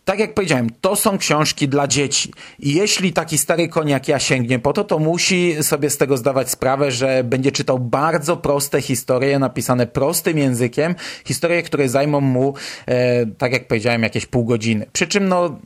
Tak 0.06 0.18
jak 0.18 0.34
powiedziałem, 0.34 0.70
to 0.80 0.96
są 0.96 1.18
książki 1.18 1.68
dla 1.68 1.86
dzieci. 1.86 2.32
I 2.58 2.74
jeśli 2.74 3.12
taki 3.12 3.38
stary 3.38 3.68
koń 3.68 3.88
jak 3.88 4.08
ja 4.08 4.18
sięgnie 4.18 4.58
po 4.58 4.72
to, 4.72 4.84
to 4.84 4.98
musi 4.98 5.62
sobie 5.62 5.90
z 5.90 5.98
tego 5.98 6.16
zdawać 6.16 6.50
sprawę, 6.50 6.90
że 6.90 7.24
będzie 7.24 7.52
czytał 7.52 7.78
bardzo 7.78 8.36
proste 8.36 8.82
historie, 8.82 9.38
napisane 9.38 9.86
prostym 9.86 10.38
językiem, 10.38 10.94
historie, 11.24 11.62
które 11.62 11.88
zajmą 11.88 12.20
mu, 12.20 12.54
e, 12.86 13.26
tak 13.26 13.52
jak 13.52 13.68
powiedziałem, 13.68 14.02
jakieś 14.02 14.26
pół 14.26 14.44
godziny. 14.44 14.86
Przy 14.92 15.06
czym, 15.06 15.28
no, 15.28 15.58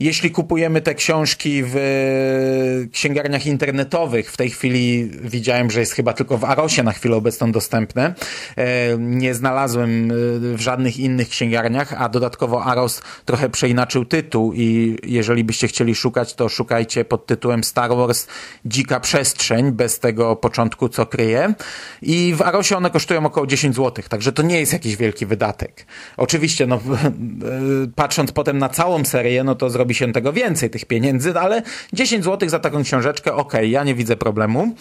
jeśli 0.00 0.30
kupujemy 0.30 0.80
te 0.80 0.94
książki 0.94 1.62
w 1.66 1.76
księgarniach 2.92 3.46
internetowych, 3.46 4.32
w 4.32 4.36
tej 4.36 4.50
chwili 4.50 5.10
widziałem, 5.22 5.70
że 5.70 5.80
jest 5.80 5.92
chyba 5.92 6.12
tylko 6.12 6.38
w 6.38 6.44
Arosie 6.44 6.82
na 6.82 6.92
chwilę 6.92 7.16
obecną 7.16 7.52
dostępne. 7.52 8.14
E, 8.56 8.98
nie 8.98 9.34
znalazłem 9.34 10.10
e, 10.10 10.14
w 10.56 10.60
żadnych 10.60 10.98
innych 10.98 11.28
księgarniach, 11.28 12.02
a 12.02 12.08
dodatkowo 12.08 12.64
Aros 12.64 13.02
trochę 13.24 13.48
przeinaczył 13.48 13.77
przeinaczył 13.78 14.04
tytuł 14.04 14.52
i 14.54 14.96
jeżeli 15.02 15.44
byście 15.44 15.68
chcieli 15.68 15.94
szukać, 15.94 16.34
to 16.34 16.48
szukajcie 16.48 17.04
pod 17.04 17.26
tytułem 17.26 17.64
Star 17.64 17.90
Wars 17.90 18.26
Dzika 18.64 19.00
Przestrzeń, 19.00 19.72
bez 19.72 19.98
tego 19.98 20.36
początku, 20.36 20.88
co 20.88 21.06
kryje. 21.06 21.54
I 22.02 22.34
w 22.36 22.42
Arosie 22.42 22.76
one 22.76 22.90
kosztują 22.90 23.26
około 23.26 23.46
10 23.46 23.76
zł, 23.76 24.04
także 24.08 24.32
to 24.32 24.42
nie 24.42 24.60
jest 24.60 24.72
jakiś 24.72 24.96
wielki 24.96 25.26
wydatek. 25.26 25.86
Oczywiście, 26.16 26.66
no, 26.66 26.80
patrząc 28.02 28.32
potem 28.32 28.58
na 28.58 28.68
całą 28.68 29.04
serię, 29.04 29.44
no 29.44 29.54
to 29.54 29.70
zrobi 29.70 29.94
się 29.94 30.12
tego 30.12 30.32
więcej, 30.32 30.70
tych 30.70 30.84
pieniędzy, 30.84 31.38
ale 31.38 31.62
10 31.92 32.24
zł 32.24 32.48
za 32.48 32.58
taką 32.58 32.82
książeczkę, 32.82 33.32
okej, 33.32 33.60
okay, 33.60 33.68
ja 33.68 33.84
nie 33.84 33.94
widzę 33.94 34.16
problemu 34.16 34.74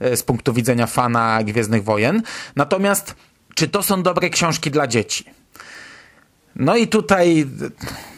e, 0.00 0.16
z 0.16 0.22
punktu 0.22 0.52
widzenia 0.52 0.86
fana 0.86 1.42
Gwiezdnych 1.44 1.84
Wojen. 1.84 2.22
Natomiast, 2.56 3.14
czy 3.54 3.68
to 3.68 3.82
są 3.82 4.02
dobre 4.02 4.30
książki 4.30 4.70
dla 4.70 4.86
dzieci? 4.86 5.24
No 6.56 6.76
i 6.76 6.88
tutaj 6.88 7.46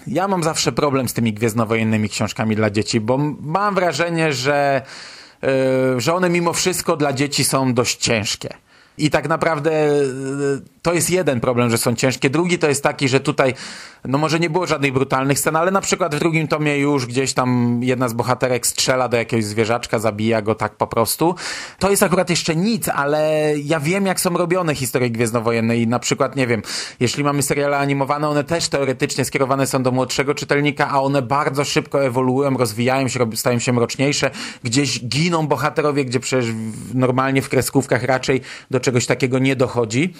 ja 0.07 0.29
mam 0.29 0.43
zawsze 0.43 0.73
problem 0.73 1.09
z 1.09 1.13
tymi 1.13 1.33
gwiezdnowojennymi 1.33 2.09
książkami 2.09 2.57
dla 2.57 2.71
dzieci, 2.71 3.01
bo 3.01 3.19
mam 3.41 3.75
wrażenie, 3.75 4.33
że, 4.33 4.83
yy, 5.43 5.49
że 6.01 6.15
one 6.15 6.31
mimo 6.31 6.53
wszystko 6.53 6.97
dla 6.97 7.13
dzieci 7.13 7.45
są 7.45 7.75
dość 7.75 7.97
ciężkie. 7.97 8.49
I 8.99 9.11
tak 9.11 9.29
naprawdę 9.29 9.71
to 10.85 10.93
jest 10.93 11.11
jeden 11.11 11.41
problem, 11.41 11.71
że 11.71 11.79
są 11.79 11.95
ciężkie. 11.95 12.31
Drugi 12.31 12.59
to 12.59 12.69
jest 12.69 12.83
taki, 12.83 13.09
że 13.09 13.21
tutaj, 13.21 13.55
no 14.05 14.19
może 14.19 14.41
nie 14.41 14.51
było 14.51 14.67
żadnych 14.67 14.93
brutalnych 14.93 15.39
scen, 15.39 15.57
ale 15.57 15.71
na 15.71 15.81
przykład 15.81 16.15
w 16.15 16.19
drugim 16.19 16.49
tomie 16.49 16.79
już 16.79 17.07
gdzieś 17.07 17.33
tam 17.33 17.81
jedna 17.83 18.09
z 18.09 18.13
bohaterek 18.13 18.67
strzela 18.67 19.09
do 19.09 19.17
jakiegoś 19.17 19.45
zwierzaczka, 19.45 19.99
zabija 19.99 20.43
go 20.43 20.55
tak 20.55 20.77
po 20.77 20.87
prostu. 20.87 21.35
To 21.79 21.91
jest 21.91 22.03
akurat 22.03 22.31
jeszcze 22.31 22.57
nic, 22.57 22.89
ale 22.89 23.53
ja 23.65 23.81
wiem, 23.81 24.07
jak 24.07 24.21
są 24.21 24.31
robione 24.31 24.75
historie 24.75 25.11
gwiezdnowojenne 25.11 25.77
i 25.77 25.87
na 25.87 25.99
przykład, 25.99 26.37
nie 26.37 26.47
wiem, 26.47 26.63
jeśli 27.01 27.25
mamy 27.25 27.43
seriale 27.43 27.79
animowane, 27.79 28.29
one 28.29 28.45
też 28.45 28.69
teoretycznie 28.69 29.25
skierowane 29.25 29.67
są 29.67 29.83
do 29.83 29.91
młodszego 29.91 30.35
czytelnika, 30.35 30.89
a 30.91 31.01
one 31.01 31.23
bardzo 31.23 31.65
szybko 31.65 32.05
ewoluują, 32.05 32.57
rozwijają 32.57 33.09
się, 33.09 33.31
stają 33.35 33.59
się 33.59 33.73
mroczniejsze. 33.73 34.31
Gdzieś 34.63 35.05
giną 35.05 35.47
bohaterowie, 35.47 36.05
gdzie 36.05 36.21
przecież 36.21 36.47
normalnie 36.95 37.43
w 37.43 37.49
kreskówkach 37.49 38.03
raczej 38.03 38.41
do 38.71 38.81
czegoś 38.81 39.07
takiego 39.07 39.39
nie 39.39 39.57
dochodzi. 39.57 40.15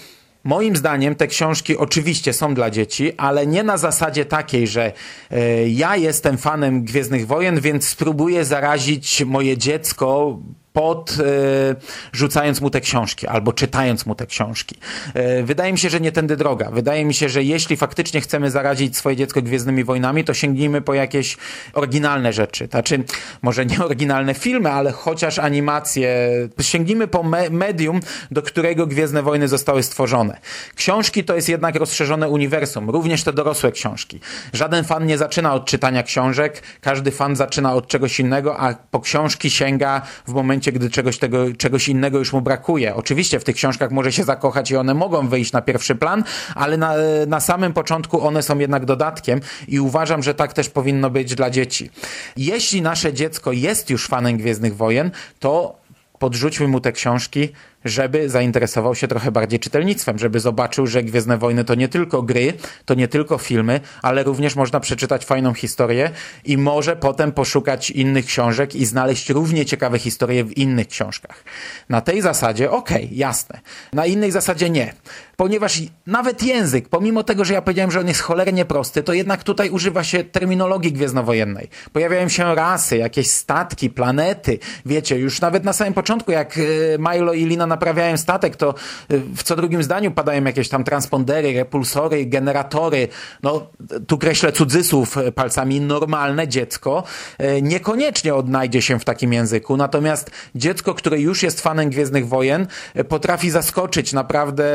Moim 0.45 0.75
zdaniem 0.75 1.15
te 1.15 1.27
książki 1.27 1.77
oczywiście 1.77 2.33
są 2.33 2.53
dla 2.53 2.69
dzieci, 2.69 3.13
ale 3.17 3.47
nie 3.47 3.63
na 3.63 3.77
zasadzie 3.77 4.25
takiej, 4.25 4.67
że 4.67 4.91
e, 5.31 5.69
ja 5.69 5.95
jestem 5.95 6.37
fanem 6.37 6.83
Gwiezdnych 6.83 7.27
Wojen, 7.27 7.59
więc 7.59 7.87
spróbuję 7.87 8.45
zarazić 8.45 9.23
moje 9.25 9.57
dziecko 9.57 10.39
pod 10.75 11.17
e, 11.19 11.75
rzucając 12.11 12.61
mu 12.61 12.69
te 12.69 12.81
książki 12.81 13.27
albo 13.27 13.53
czytając 13.53 14.05
mu 14.05 14.15
te 14.15 14.25
książki. 14.27 14.75
E, 15.13 15.43
wydaje 15.43 15.71
mi 15.71 15.79
się, 15.79 15.89
że 15.89 16.01
nie 16.01 16.11
tędy 16.11 16.37
droga. 16.37 16.71
Wydaje 16.71 17.05
mi 17.05 17.13
się, 17.13 17.29
że 17.29 17.43
jeśli 17.43 17.77
faktycznie 17.77 18.21
chcemy 18.21 18.51
zarazić 18.51 18.97
swoje 18.97 19.15
dziecko 19.15 19.41
Gwiezdnymi 19.41 19.83
Wojnami, 19.83 20.23
to 20.23 20.33
sięgnijmy 20.33 20.81
po 20.81 20.93
jakieś 20.93 21.37
oryginalne 21.73 22.33
rzeczy. 22.33 22.67
Znaczy, 22.71 23.03
może 23.41 23.65
nie 23.65 23.85
oryginalne 23.85 24.33
filmy, 24.33 24.71
ale 24.71 24.91
chociaż 24.91 25.39
animacje. 25.39 26.31
Sięgnijmy 26.61 27.07
po 27.07 27.23
me 27.23 27.49
medium, 27.49 27.99
do 28.31 28.41
którego 28.41 28.87
Gwiezdne 28.87 29.23
Wojny 29.23 29.47
zostały 29.47 29.83
stworzone. 29.83 30.39
Książki 30.75 31.23
to 31.23 31.35
jest 31.35 31.49
jednak 31.49 31.75
rozszerzone 31.75 32.29
uniwersum, 32.29 32.89
również 32.89 33.23
te 33.23 33.33
dorosłe 33.33 33.71
książki. 33.71 34.19
Żaden 34.53 34.83
fan 34.83 35.05
nie 35.05 35.17
zaczyna 35.17 35.53
od 35.53 35.65
czytania 35.65 36.03
książek, 36.03 36.63
każdy 36.81 37.11
fan 37.11 37.35
zaczyna 37.35 37.73
od 37.73 37.87
czegoś 37.87 38.19
innego, 38.19 38.59
a 38.59 38.73
po 38.73 38.99
książki 38.99 39.49
sięga 39.49 40.01
w 40.27 40.33
momencie 40.33 40.64
momencie, 40.65 40.79
gdy 40.79 40.89
czegoś, 40.89 41.17
tego, 41.17 41.45
czegoś 41.57 41.87
innego 41.87 42.19
już 42.19 42.33
mu 42.33 42.41
brakuje. 42.41 42.95
Oczywiście 42.95 43.39
w 43.39 43.43
tych 43.43 43.55
książkach 43.55 43.91
może 43.91 44.11
się 44.11 44.23
zakochać 44.23 44.71
i 44.71 44.75
one 44.75 44.93
mogą 44.93 45.27
wyjść 45.27 45.51
na 45.51 45.61
pierwszy 45.61 45.95
plan, 45.95 46.23
ale 46.55 46.77
na, 46.77 46.93
na 47.27 47.39
samym 47.39 47.73
początku 47.73 48.21
one 48.27 48.43
są 48.43 48.59
jednak 48.59 48.85
dodatkiem 48.85 49.39
i 49.67 49.79
uważam, 49.79 50.23
że 50.23 50.33
tak 50.33 50.53
też 50.53 50.69
powinno 50.69 51.09
być 51.09 51.35
dla 51.35 51.49
dzieci. 51.49 51.89
Jeśli 52.37 52.81
nasze 52.81 53.13
dziecko 53.13 53.51
jest 53.51 53.89
już 53.89 54.07
fanem 54.07 54.37
Gwiezdnych 54.37 54.75
Wojen, 54.75 55.11
to 55.39 55.75
podrzućmy 56.19 56.67
mu 56.67 56.79
te 56.79 56.91
książki, 56.91 57.49
żeby 57.85 58.29
zainteresował 58.29 58.95
się 58.95 59.07
trochę 59.07 59.31
bardziej 59.31 59.59
czytelnictwem, 59.59 60.19
żeby 60.19 60.39
zobaczył, 60.39 60.87
że 60.87 61.03
Gwiezdne 61.03 61.37
Wojny 61.37 61.63
to 61.63 61.75
nie 61.75 61.87
tylko 61.87 62.21
gry, 62.21 62.53
to 62.85 62.93
nie 62.93 63.07
tylko 63.07 63.37
filmy, 63.37 63.79
ale 64.01 64.23
również 64.23 64.55
można 64.55 64.79
przeczytać 64.79 65.25
fajną 65.25 65.53
historię 65.53 66.11
i 66.45 66.57
może 66.57 66.95
potem 66.95 67.31
poszukać 67.31 67.91
innych 67.91 68.25
książek 68.25 68.75
i 68.75 68.85
znaleźć 68.85 69.29
równie 69.29 69.65
ciekawe 69.65 69.99
historie 69.99 70.43
w 70.43 70.57
innych 70.57 70.87
książkach. 70.87 71.43
Na 71.89 72.01
tej 72.01 72.21
zasadzie, 72.21 72.71
okej, 72.71 73.05
okay, 73.05 73.17
jasne. 73.17 73.59
Na 73.93 74.05
innej 74.05 74.31
zasadzie 74.31 74.69
nie. 74.69 74.93
Ponieważ 75.37 75.81
nawet 76.07 76.43
język, 76.43 76.89
pomimo 76.89 77.23
tego, 77.23 77.45
że 77.45 77.53
ja 77.53 77.61
powiedziałem, 77.61 77.91
że 77.91 77.99
on 77.99 78.07
jest 78.07 78.21
cholernie 78.21 78.65
prosty, 78.65 79.03
to 79.03 79.13
jednak 79.13 79.43
tutaj 79.43 79.69
używa 79.69 80.03
się 80.03 80.23
terminologii 80.23 80.93
gwiezdnowojennej. 80.93 81.69
Pojawiają 81.93 82.29
się 82.29 82.55
rasy, 82.55 82.97
jakieś 82.97 83.31
statki, 83.31 83.89
planety. 83.89 84.59
Wiecie, 84.85 85.19
już 85.19 85.41
nawet 85.41 85.63
na 85.63 85.73
samym 85.73 85.93
początku, 85.93 86.31
jak 86.31 86.57
y, 86.57 86.97
Milo 86.99 87.33
i 87.33 87.45
Lina 87.45 87.67
naprawiają 87.75 88.17
statek, 88.17 88.55
to 88.55 88.75
y, 89.11 89.21
w 89.35 89.43
co 89.43 89.55
drugim 89.55 89.83
zdaniu 89.83 90.11
padają 90.11 90.43
jakieś 90.43 90.69
tam 90.69 90.83
transpondery, 90.83 91.53
repulsory, 91.53 92.25
generatory. 92.25 93.07
No, 93.43 93.67
tu 94.07 94.17
kreślę 94.17 94.51
cudzysłów 94.51 95.17
y, 95.17 95.31
palcami. 95.31 95.81
Normalne 95.81 96.47
dziecko 96.47 97.03
y, 97.41 97.61
niekoniecznie 97.61 98.35
odnajdzie 98.35 98.81
się 98.81 98.99
w 98.99 99.05
takim 99.05 99.33
języku. 99.33 99.77
Natomiast 99.77 100.31
dziecko, 100.55 100.93
które 100.93 101.19
już 101.19 101.43
jest 101.43 101.61
fanem 101.61 101.89
Gwiezdnych 101.89 102.27
Wojen, 102.27 102.67
potrafi 103.09 103.49
zaskoczyć 103.49 104.13
naprawdę 104.13 104.65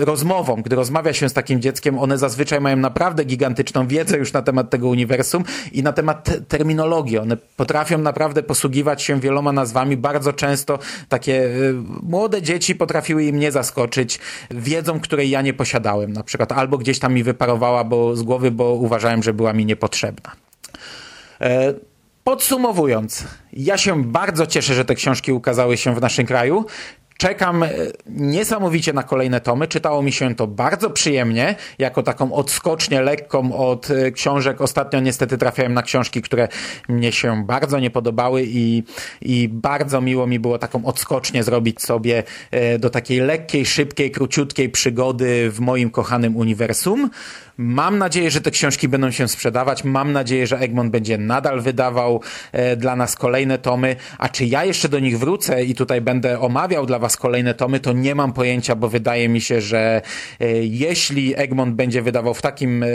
rozmową. 0.00 0.62
Gdy 0.62 0.76
rozmawia 0.76 1.12
się 1.12 1.28
z 1.28 1.32
takim 1.32 1.60
dzieckiem, 1.60 1.98
one 1.98 2.18
zazwyczaj 2.18 2.60
mają 2.60 2.76
naprawdę 2.76 3.24
gigantyczną 3.24 3.86
wiedzę 3.86 4.18
już 4.18 4.32
na 4.32 4.42
temat 4.42 4.70
tego 4.70 4.88
uniwersum 4.88 5.44
i 5.72 5.82
na 5.82 5.92
temat 5.92 6.30
terminologii. 6.48 7.18
One 7.18 7.36
potrafią 7.56 7.98
naprawdę 7.98 8.42
posługiwać 8.42 9.02
się 9.02 9.20
wieloma 9.20 9.52
nazwami. 9.52 9.96
Bardzo 9.96 10.32
często 10.32 10.78
takie 11.08 11.50
młode 12.02 12.42
dzieci 12.42 12.74
potrafiły 12.74 13.24
im 13.24 13.36
mnie 13.36 13.52
zaskoczyć 13.52 14.18
wiedzą, 14.50 15.00
której 15.00 15.30
ja 15.30 15.42
nie 15.42 15.54
posiadałem. 15.54 16.12
Na 16.12 16.22
przykład 16.22 16.52
albo 16.52 16.78
gdzieś 16.78 16.98
tam 16.98 17.14
mi 17.14 17.22
wyparowała 17.22 17.84
bo, 17.84 18.16
z 18.16 18.22
głowy, 18.22 18.50
bo 18.50 18.72
uważałem, 18.72 19.22
że 19.22 19.34
była 19.34 19.52
mi 19.52 19.66
niepotrzebna. 19.66 20.32
E, 21.40 21.74
podsumowując, 22.24 23.24
ja 23.52 23.78
się 23.78 24.04
bardzo 24.04 24.46
cieszę, 24.46 24.74
że 24.74 24.84
te 24.84 24.94
książki 24.94 25.32
ukazały 25.32 25.76
się 25.76 25.94
w 25.94 26.00
naszym 26.00 26.26
kraju. 26.26 26.64
Czekam 27.22 27.62
e, 27.62 27.70
niesamowicie 28.06 28.92
na 28.92 29.02
kolejne 29.02 29.40
tomy. 29.40 29.68
Czytało 29.68 30.02
mi 30.02 30.12
się 30.12 30.34
to 30.34 30.46
bardzo 30.46 30.90
przyjemnie, 30.90 31.54
jako 31.78 32.02
taką 32.02 32.32
odskocznię 32.32 33.02
lekką 33.02 33.56
od 33.56 33.90
e, 33.90 34.12
książek. 34.12 34.60
Ostatnio 34.60 35.00
niestety 35.00 35.38
trafiałem 35.38 35.74
na 35.74 35.82
książki, 35.82 36.22
które 36.22 36.48
mnie 36.88 37.12
się 37.12 37.44
bardzo 37.46 37.78
nie 37.78 37.90
podobały 37.90 38.44
i, 38.46 38.82
i 39.20 39.48
bardzo 39.48 40.00
miło 40.00 40.26
mi 40.26 40.38
było 40.38 40.58
taką 40.58 40.84
odskocznię 40.84 41.42
zrobić 41.42 41.82
sobie 41.82 42.22
e, 42.50 42.78
do 42.78 42.90
takiej 42.90 43.20
lekkiej, 43.20 43.66
szybkiej, 43.66 44.10
króciutkiej 44.10 44.68
przygody 44.68 45.50
w 45.50 45.60
moim 45.60 45.90
kochanym 45.90 46.36
uniwersum. 46.36 47.10
Mam 47.62 47.98
nadzieję, 47.98 48.30
że 48.30 48.40
te 48.40 48.50
książki 48.50 48.88
będą 48.88 49.10
się 49.10 49.28
sprzedawać. 49.28 49.84
Mam 49.84 50.12
nadzieję, 50.12 50.46
że 50.46 50.58
Egmont 50.58 50.90
będzie 50.90 51.18
nadal 51.18 51.60
wydawał 51.60 52.20
e, 52.52 52.76
dla 52.76 52.96
nas 52.96 53.16
kolejne 53.16 53.58
tomy. 53.58 53.96
A 54.18 54.28
czy 54.28 54.44
ja 54.44 54.64
jeszcze 54.64 54.88
do 54.88 54.98
nich 54.98 55.18
wrócę 55.18 55.64
i 55.64 55.74
tutaj 55.74 56.00
będę 56.00 56.40
omawiał 56.40 56.86
dla 56.86 56.98
was 56.98 57.16
kolejne 57.16 57.54
tomy, 57.54 57.80
to 57.80 57.92
nie 57.92 58.14
mam 58.14 58.32
pojęcia, 58.32 58.76
bo 58.76 58.88
wydaje 58.88 59.28
mi 59.28 59.40
się, 59.40 59.60
że 59.60 60.02
e, 60.40 60.46
jeśli 60.64 61.34
Egmont 61.36 61.74
będzie 61.74 62.02
wydawał 62.02 62.34
w 62.34 62.42
takim 62.42 62.82
e, 62.82 62.86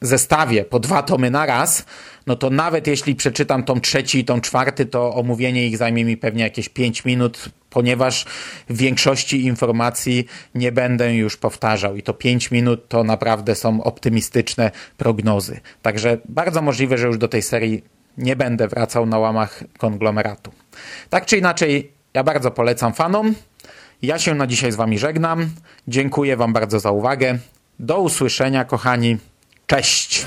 zestawie 0.00 0.64
po 0.64 0.80
dwa 0.80 1.02
tomy 1.02 1.30
na 1.30 1.46
raz, 1.46 1.84
no 2.26 2.36
to 2.36 2.50
nawet 2.50 2.86
jeśli 2.86 3.14
przeczytam 3.14 3.62
tom 3.62 3.80
trzeci 3.80 4.18
i 4.18 4.24
tom 4.24 4.40
czwarty, 4.40 4.86
to 4.86 5.14
omówienie 5.14 5.66
ich 5.66 5.76
zajmie 5.76 6.04
mi 6.04 6.16
pewnie 6.16 6.42
jakieś 6.42 6.68
pięć 6.68 7.04
minut, 7.04 7.48
ponieważ 7.70 8.24
większości 8.70 9.44
informacji 9.44 10.26
nie 10.54 10.72
będę 10.72 11.14
już 11.14 11.36
powtarzał 11.36 11.96
i 11.96 12.02
to 12.02 12.14
5 12.14 12.50
minut 12.50 12.88
to 12.88 13.04
naprawdę 13.04 13.54
są 13.54 13.82
optymistyczne 13.82 14.70
prognozy. 14.96 15.60
Także 15.82 16.18
bardzo 16.28 16.62
możliwe, 16.62 16.98
że 16.98 17.06
już 17.06 17.18
do 17.18 17.28
tej 17.28 17.42
serii 17.42 17.82
nie 18.18 18.36
będę 18.36 18.68
wracał 18.68 19.06
na 19.06 19.18
łamach 19.18 19.64
konglomeratu. 19.78 20.52
Tak 21.10 21.26
czy 21.26 21.36
inaczej, 21.36 21.92
ja 22.14 22.24
bardzo 22.24 22.50
polecam 22.50 22.92
fanom. 22.92 23.34
Ja 24.02 24.18
się 24.18 24.34
na 24.34 24.46
dzisiaj 24.46 24.72
z 24.72 24.76
Wami 24.76 24.98
żegnam. 24.98 25.50
Dziękuję 25.88 26.36
Wam 26.36 26.52
bardzo 26.52 26.80
za 26.80 26.90
uwagę. 26.90 27.38
Do 27.78 28.00
usłyszenia, 28.00 28.64
kochani. 28.64 29.18
Cześć! 29.66 30.26